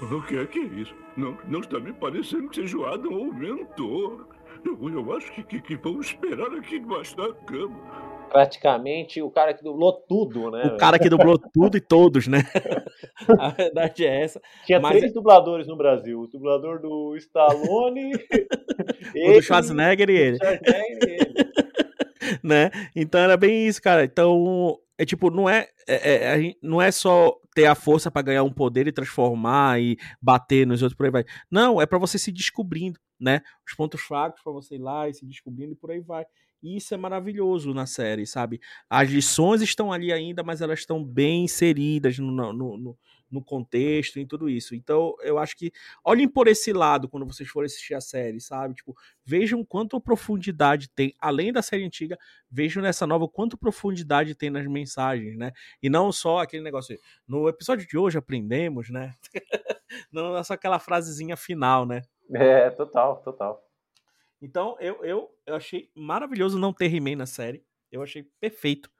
[0.00, 0.94] O que é que é isso?
[1.16, 4.28] Não, não está me parecendo que seja o Adam ou o mentor.
[4.64, 9.54] Eu, eu acho que, que, que vamos esperar aqui debaixo da cama praticamente o cara
[9.54, 10.64] que dublou tudo, né?
[10.64, 12.42] O cara que dublou tudo e todos, né?
[13.38, 14.40] A verdade é essa.
[14.64, 14.96] Tinha mas...
[14.96, 18.12] três dubladores no Brasil: o dublador do Stallone,
[19.16, 20.36] o do Schwarzenegger e ele.
[20.36, 21.27] Schwarzenegger e ele.
[22.42, 22.70] Né?
[22.94, 24.04] Então era bem isso, cara.
[24.04, 28.42] Então, é tipo, não é, é, é não é só ter a força para ganhar
[28.42, 31.24] um poder e transformar e bater nos outros por aí vai.
[31.50, 33.40] Não, é para você se descobrindo, né?
[33.66, 36.24] Os pontos fracos para você ir lá e se descobrindo e por aí vai.
[36.62, 38.60] E isso é maravilhoso na série, sabe?
[38.90, 42.98] As lições estão ali ainda, mas elas estão bem inseridas no, no, no,
[43.30, 44.74] no contexto, em tudo isso.
[44.74, 45.72] Então, eu acho que
[46.04, 48.74] olhem por esse lado quando vocês forem assistir a série, sabe?
[48.74, 52.18] Tipo, vejam quanto profundidade tem, além da série antiga,
[52.50, 55.52] vejam nessa nova quanto profundidade tem nas mensagens, né?
[55.82, 56.98] E não só aquele negócio.
[57.26, 59.14] No episódio de hoje aprendemos, né?
[60.12, 62.02] não é só aquela frasezinha final, né?
[62.32, 63.64] É, total, total.
[64.40, 67.64] Então, eu, eu, eu achei maravilhoso não ter He-Man na série.
[67.90, 68.90] Eu achei perfeito.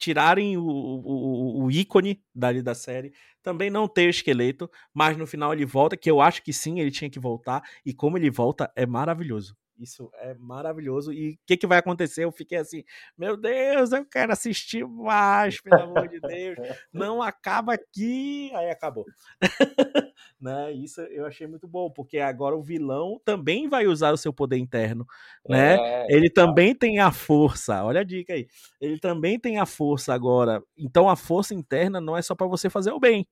[0.00, 3.12] Tirarem o, o, o, ícone dali da série.
[3.42, 6.80] Também não ter o esqueleto, mas no final ele volta, que eu acho que sim,
[6.80, 7.62] ele tinha que voltar.
[7.84, 9.54] E como ele volta, é maravilhoso.
[9.78, 11.12] Isso é maravilhoso.
[11.12, 12.24] E o que, que vai acontecer?
[12.24, 12.82] Eu fiquei assim,
[13.16, 16.58] meu Deus, eu quero assistir mais, pelo amor de Deus.
[16.92, 18.50] Não acaba aqui.
[18.54, 19.04] Aí acabou.
[20.40, 20.72] né?
[20.72, 24.56] Isso eu achei muito bom, porque agora o vilão também vai usar o seu poder
[24.56, 25.06] interno,
[25.48, 25.76] né?
[25.76, 26.46] É, Ele tá.
[26.46, 27.84] também tem a força.
[27.84, 28.46] Olha a dica aí.
[28.80, 30.62] Ele também tem a força agora.
[30.76, 33.26] Então a força interna não é só para você fazer o bem.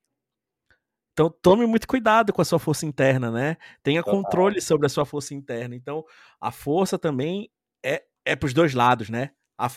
[1.12, 3.56] Então tome muito cuidado com a sua força interna, né?
[3.82, 4.22] Tenha Total.
[4.22, 5.74] controle sobre a sua força interna.
[5.74, 6.04] Então
[6.40, 7.50] a força também
[7.84, 9.30] é, é para os dois lados, né?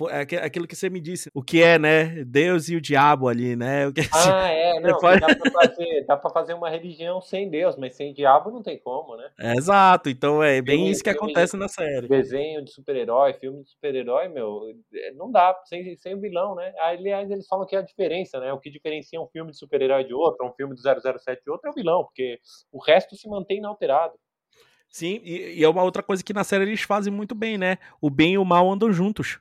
[0.09, 2.23] É aquilo que você me disse, o que é, né?
[2.23, 3.87] Deus e o diabo ali, né?
[3.87, 5.19] O que, ah, é, não, pode...
[5.19, 8.77] dá, pra fazer, dá pra fazer uma religião sem Deus, mas sem diabo não tem
[8.77, 9.31] como, né?
[9.39, 12.07] É, exato, então é bem filme, isso que acontece na série.
[12.07, 14.61] Desenho de super-herói, filme de super-herói, meu,
[14.93, 16.71] é, não dá, sem, sem o vilão, né?
[16.79, 18.53] Aliás, eles falam que é a diferença, né?
[18.53, 21.67] O que diferencia um filme de super-herói de outro, um filme do 007 de outro
[21.67, 22.39] é o vilão, porque
[22.71, 24.13] o resto se mantém inalterado.
[24.91, 27.77] Sim, e, e é uma outra coisa que na série eles fazem muito bem, né?
[27.99, 29.39] O bem e o mal andam juntos.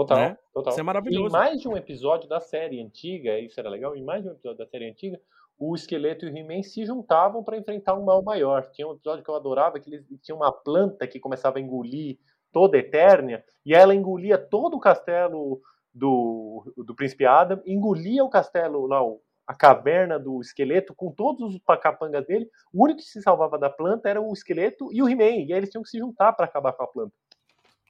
[0.00, 0.38] Total, né?
[0.52, 0.70] total.
[0.70, 1.28] Isso é maravilhoso.
[1.28, 4.32] Em mais de um episódio da série antiga, isso era legal, em mais de um
[4.32, 5.20] episódio da série antiga,
[5.58, 8.70] o esqueleto e o He-Man se juntavam para enfrentar um mal maior.
[8.70, 12.18] Tinha um episódio que eu adorava, que eles tinham uma planta que começava a engolir
[12.50, 15.60] toda a Eternia, e ela engolia todo o castelo
[15.92, 19.00] do, do Príncipe Adam, engolia o castelo lá,
[19.46, 22.48] a caverna do esqueleto, com todos os capangas dele.
[22.72, 25.58] O único que se salvava da planta era o esqueleto e o He-Man, e aí
[25.58, 27.12] eles tinham que se juntar para acabar com a planta.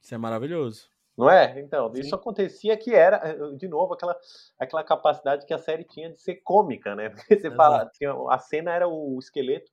[0.02, 0.90] Isso é maravilhoso.
[1.16, 1.60] Não é?
[1.60, 2.00] Então, Sim.
[2.00, 4.16] isso acontecia que era, de novo, aquela,
[4.58, 7.10] aquela capacidade que a série tinha de ser cômica, né?
[7.10, 7.56] Porque você Exato.
[7.56, 9.70] fala, tinha, a cena era o esqueleto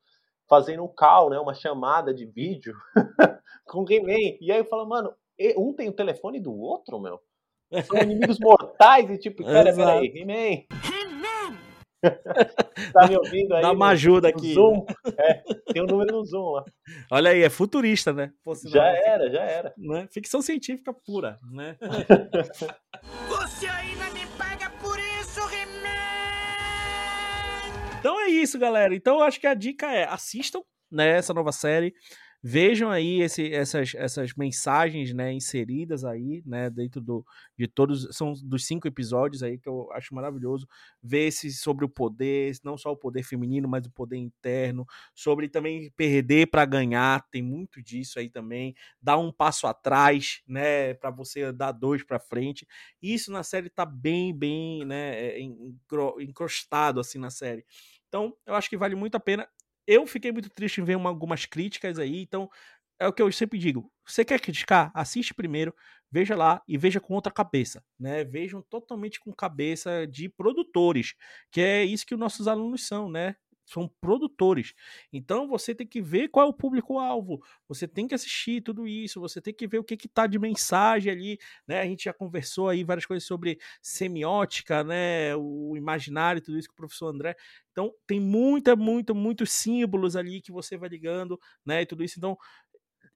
[0.49, 1.39] fazendo um call, né?
[1.39, 2.75] Uma chamada de vídeo
[3.65, 4.38] com o He-Man.
[4.41, 5.13] E aí eu falo, mano,
[5.57, 7.19] um tem o telefone do outro, meu?
[7.83, 10.65] São inimigos mortais e tipo, pera, pera aí, He-Man.
[12.93, 13.61] tá me ouvindo aí?
[13.61, 14.53] Dá uma ajuda aqui.
[14.53, 14.85] Zoom.
[15.17, 15.43] É,
[15.73, 16.63] tem um número no Zoom lá.
[17.11, 18.31] Olha aí, é futurista, né?
[18.43, 19.73] Pô, já era, já era.
[19.77, 20.07] Né?
[20.11, 21.77] Ficção científica pura, né?
[23.27, 25.87] Você ainda me paga por isso, He-Man!
[27.99, 28.93] Então é isso, galera.
[28.95, 31.93] Então eu acho que a dica é assistam né, essa nova série.
[32.43, 37.25] Vejam aí esse, essas, essas mensagens né, inseridas aí, né, dentro do,
[37.57, 40.67] de todos, são dos cinco episódios aí que eu acho maravilhoso,
[41.01, 44.85] ver esse sobre o poder, não só o poder feminino, mas o poder interno,
[45.15, 50.93] sobre também perder para ganhar, tem muito disso aí também, dar um passo atrás, né,
[50.93, 52.67] para você dar dois para frente,
[53.01, 55.39] isso na série tá bem, bem, né, é,
[56.19, 57.65] encrostado assim na série.
[58.07, 59.47] Então, eu acho que vale muito a pena
[59.88, 62.49] eu fiquei muito triste em ver uma, algumas críticas aí, então
[62.99, 63.91] é o que eu sempre digo.
[64.07, 64.91] Você quer criticar?
[64.95, 65.73] Assiste primeiro,
[66.11, 68.23] veja lá e veja com outra cabeça, né?
[68.25, 71.13] Vejam totalmente com cabeça de produtores,
[71.51, 73.35] que é isso que os nossos alunos são, né?
[73.68, 74.74] São produtores.
[75.11, 79.20] Então você tem que ver qual é o público-alvo, você tem que assistir tudo isso,
[79.20, 81.38] você tem que ver o que que tá de mensagem ali,
[81.68, 81.82] né?
[81.82, 85.36] A gente já conversou aí várias coisas sobre semiótica, né?
[85.36, 87.36] O imaginário, tudo isso com o professor André.
[87.72, 91.82] Então tem muita, muita, muitos símbolos ali que você vai ligando, né?
[91.82, 92.18] E tudo isso.
[92.18, 92.38] Então,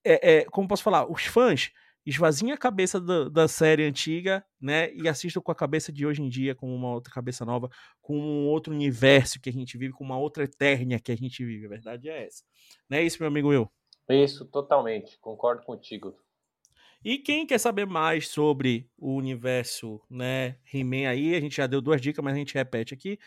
[0.04, 1.72] é, é como posso falar, os fãs
[2.06, 4.94] esvaziem a cabeça do, da série antiga, né?
[4.94, 7.70] E assistam com a cabeça de hoje em dia, com uma outra cabeça nova,
[8.02, 11.44] com um outro universo que a gente vive, com uma outra eternia que a gente
[11.44, 11.66] vive.
[11.66, 12.44] A verdade é essa.
[12.90, 13.70] Não é isso, meu amigo Will?
[14.10, 15.18] Isso, totalmente.
[15.20, 16.16] Concordo contigo.
[17.04, 21.82] E quem quer saber mais sobre o universo, né, He-Man aí, a gente já deu
[21.82, 23.18] duas dicas, mas a gente repete aqui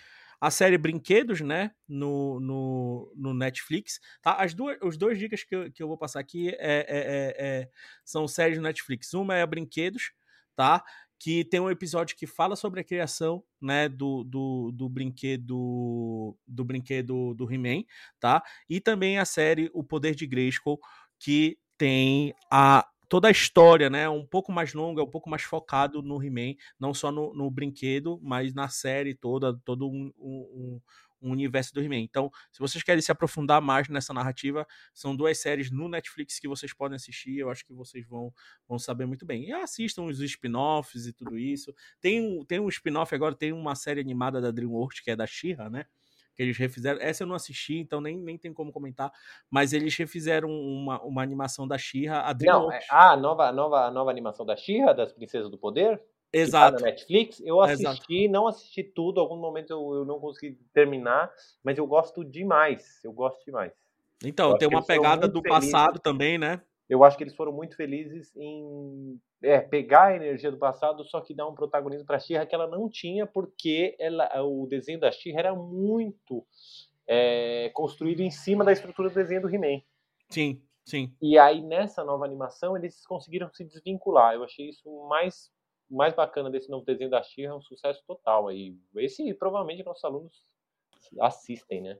[0.44, 3.98] a série Brinquedos, né, no, no, no Netflix.
[4.20, 4.34] Tá?
[4.34, 7.34] As duas, os dois dicas que eu, que eu vou passar aqui é, é, é,
[7.38, 7.70] é
[8.04, 9.14] são séries do Netflix.
[9.14, 10.12] Uma é a Brinquedos,
[10.54, 10.84] tá?
[11.18, 16.62] Que tem um episódio que fala sobre a criação, né, do, do, do brinquedo do
[16.62, 17.82] brinquedo do He-Man,
[18.20, 18.42] tá?
[18.68, 20.78] E também a série O Poder de Grayskull,
[21.18, 24.08] que tem a toda a história, né?
[24.08, 28.18] Um pouco mais longa, um pouco mais focado no He-Man, não só no, no, brinquedo,
[28.22, 30.80] mas na série toda, todo um, um,
[31.24, 32.00] um universo do He-Man.
[32.00, 36.46] Então, se vocês querem se aprofundar mais nessa narrativa, são duas séries no Netflix que
[36.46, 37.38] vocês podem assistir.
[37.38, 38.32] Eu acho que vocês vão,
[38.68, 39.46] vão saber muito bem.
[39.46, 41.74] E assistam os spin-offs e tudo isso.
[42.00, 45.26] Tem um, tem um spin-off agora, tem uma série animada da DreamWorks, que é da
[45.26, 45.86] She-Ra, né?
[46.34, 47.00] Que eles refizeram.
[47.00, 49.12] Essa eu não assisti, então nem, nem tem como comentar.
[49.50, 52.20] Mas eles refizeram uma, uma animação da Xirra.
[52.20, 56.00] A não, é, a nova, nova, nova animação da Xirra, das Princesas do Poder?
[56.32, 56.78] Exato.
[56.78, 57.40] Tá na Netflix.
[57.40, 58.32] Eu assisti, Exato.
[58.32, 59.20] não assisti tudo.
[59.20, 61.30] Algum momento eu, eu não consegui terminar,
[61.62, 63.00] mas eu gosto demais.
[63.04, 63.72] Eu gosto demais.
[64.22, 65.70] Então, tem uma pegada do felizes.
[65.70, 66.60] passado também, né?
[66.88, 71.20] Eu acho que eles foram muito felizes em é, pegar a energia do passado, só
[71.20, 75.00] que dar um protagonismo para a Xirra que ela não tinha, porque ela, o desenho
[75.00, 76.46] da Xirra era muito
[77.06, 79.82] é, construído em cima da estrutura do desenho do He-Man.
[80.28, 81.14] Sim, sim.
[81.22, 84.34] E aí, nessa nova animação, eles conseguiram se desvincular.
[84.34, 85.50] Eu achei isso mais,
[85.90, 88.48] mais bacana desse novo desenho da Xirra, um sucesso total.
[88.48, 88.76] aí.
[88.96, 90.44] Esse, provavelmente, nossos alunos
[91.20, 91.98] assistem, né?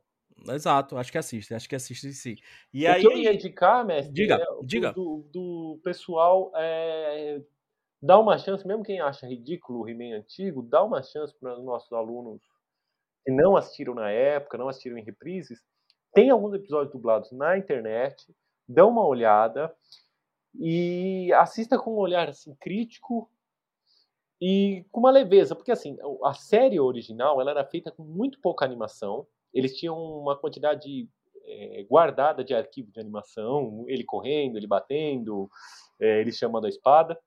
[0.49, 2.37] Exato, acho que assiste, acho que assiste sim.
[2.73, 4.93] E o aí, que eu ia indicar, mestre, diga, é diga.
[4.93, 7.41] Do, do pessoal é,
[8.03, 11.65] dá uma chance, mesmo quem acha ridículo o He-Man antigo, dá uma chance para os
[11.65, 12.43] nossos alunos
[13.25, 15.63] que não assistiram na época, não assistiram em reprises.
[16.13, 18.35] Tem alguns episódios dublados na internet,
[18.69, 19.75] dá uma olhada
[20.55, 23.31] e assista com um olhar assim crítico
[24.41, 28.65] e com uma leveza, porque assim, a série original ela era feita com muito pouca
[28.65, 31.09] animação eles tinham uma quantidade
[31.47, 35.49] é, guardada de arquivo de animação, ele correndo, ele batendo,
[36.01, 37.19] é, ele chamando a espada.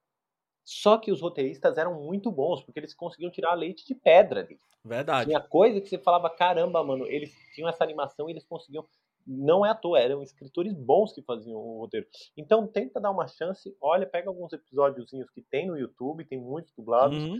[0.64, 4.60] Só que os roteiristas eram muito bons, porque eles conseguiam tirar leite de pedra ali.
[4.84, 5.30] Verdade.
[5.30, 8.84] Tinha coisa que você falava, caramba, mano, eles tinham essa animação e eles conseguiam.
[9.26, 12.06] Não é à toa, eram escritores bons que faziam o roteiro.
[12.34, 16.72] Então tenta dar uma chance, olha, pega alguns episódiozinhos que tem no YouTube, tem muitos
[16.74, 17.38] dublados, uhum.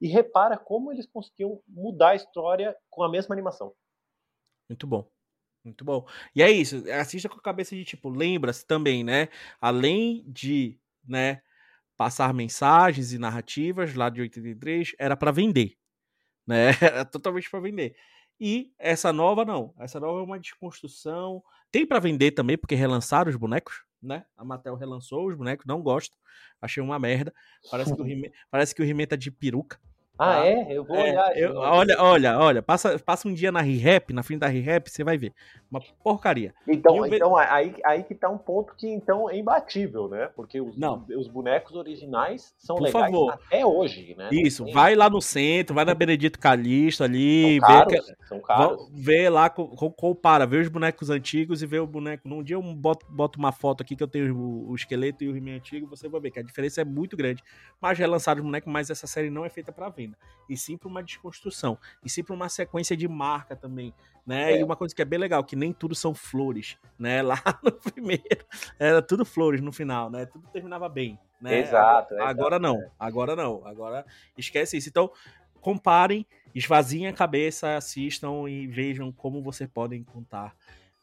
[0.00, 3.72] e repara como eles conseguiam mudar a história com a mesma animação.
[4.68, 5.08] Muito bom.
[5.64, 6.06] Muito bom.
[6.34, 9.28] E é isso, assista com a cabeça de tipo, lembra-se também, né?
[9.60, 11.42] Além de, né,
[11.96, 15.76] passar mensagens e narrativas lá de 83, era para vender,
[16.46, 16.68] né?
[17.02, 17.96] Era totalmente para vender.
[18.40, 21.42] E essa nova não, essa nova é uma desconstrução.
[21.72, 24.24] Tem para vender também porque relançaram os bonecos, né?
[24.36, 26.16] A Mattel relançou os bonecos, não gosto.
[26.62, 27.34] Achei uma merda.
[27.70, 29.80] Parece que o He parece que o He-Man tá de peruca.
[30.18, 30.46] Ah, tá?
[30.46, 30.66] é?
[30.68, 31.38] Eu vou é, olhar.
[31.38, 35.04] Eu, olha, olha, olha, passa, passa um dia na ReHap, na frente da ReHap, você
[35.04, 35.32] vai ver.
[35.70, 36.52] Uma porcaria.
[36.66, 40.28] Então, então aí, aí que tá um ponto que então é imbatível, né?
[40.34, 41.06] Porque os, Não.
[41.16, 43.32] os bonecos originais são Por legais favor.
[43.32, 44.28] até hoje, né?
[44.32, 48.90] Isso, vai lá no centro, vai na Benedito Calixto ali, são caros, vê, são caros.
[48.92, 52.26] vê lá, compara, vê os bonecos antigos e vê o boneco.
[52.28, 55.28] Num dia eu boto, boto uma foto aqui que eu tenho o, o esqueleto e
[55.28, 57.42] o He-Man antigo, você vai ver que a diferença é muito grande.
[57.80, 60.07] Mas relançaram os bonecos, mas essa série não é feita para venda
[60.48, 63.92] e sim para uma desconstrução, e sim para uma sequência de marca também,
[64.26, 64.52] né?
[64.52, 64.60] É.
[64.60, 67.20] E uma coisa que é bem legal, que nem tudo são flores, né?
[67.22, 68.44] Lá no primeiro
[68.78, 70.26] era tudo flores no final, né?
[70.26, 71.58] Tudo terminava bem, né?
[71.58, 72.14] Exato.
[72.14, 72.90] Agora, agora não, é.
[72.98, 74.06] agora não, agora
[74.36, 74.88] esquece isso.
[74.88, 75.10] Então,
[75.60, 80.54] comparem, esvaziem a cabeça, assistam e vejam como vocês podem contar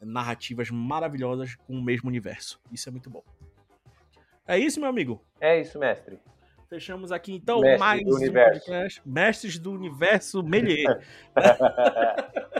[0.01, 2.59] narrativas maravilhosas com o mesmo universo.
[2.71, 3.23] Isso é muito bom.
[4.47, 5.21] É isso, meu amigo?
[5.39, 6.19] É isso, mestre.
[6.67, 8.65] Fechamos aqui então Mestre mais do um universo.
[8.65, 9.01] podcast.
[9.05, 10.99] Mestres do Universo Melier.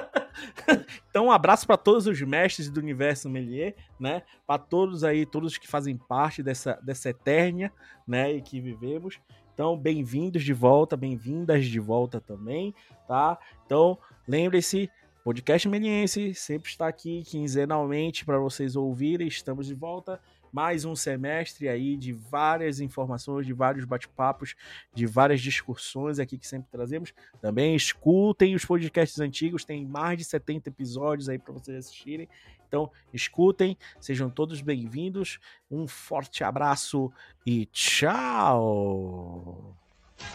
[1.10, 4.22] Então, um abraço para todos os mestres do universo Melier, né?
[4.45, 7.72] Para todos aí, todos que fazem parte dessa, dessa eternia,
[8.06, 8.34] né?
[8.34, 9.20] E que vivemos.
[9.53, 12.76] Então, bem-vindos de volta, bem-vindas de volta também,
[13.08, 13.39] tá?
[13.66, 13.97] Então,
[14.28, 14.91] lembre-se,
[15.24, 19.28] podcast Meliense sempre está aqui quinzenalmente para vocês ouvirem.
[19.28, 20.20] Estamos de volta
[20.56, 24.56] mais um semestre aí de várias informações, de vários bate-papos,
[24.93, 27.14] de várias discussões aqui que sempre trazemos.
[27.41, 32.30] Também escutem os podcasts antigos, tem mais de 70 episódios aí para vocês assistirem.
[32.66, 35.39] Então, escutem, sejam todos bem-vindos.
[35.70, 37.12] Um forte abraço
[37.45, 39.06] e tchau!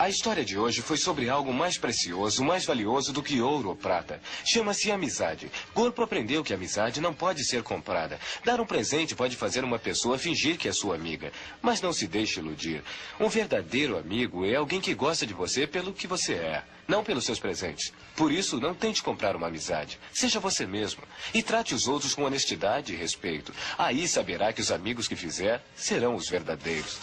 [0.01, 3.77] A história de hoje foi sobre algo mais precioso, mais valioso do que ouro ou
[3.77, 4.19] prata.
[4.47, 5.53] Chama-se amizade.
[5.75, 8.19] Corpo aprendeu que amizade não pode ser comprada.
[8.43, 11.31] Dar um presente pode fazer uma pessoa fingir que é sua amiga.
[11.61, 12.83] Mas não se deixe iludir.
[13.21, 17.27] Um verdadeiro amigo é alguém que gosta de você pelo que você é, não pelos
[17.27, 17.93] seus presentes.
[18.17, 20.01] Por isso, não tente comprar uma amizade.
[20.15, 21.03] Seja você mesmo.
[21.35, 23.53] E trate os outros com honestidade e respeito.
[23.77, 26.99] Aí saberá que os amigos que fizer serão os verdadeiros.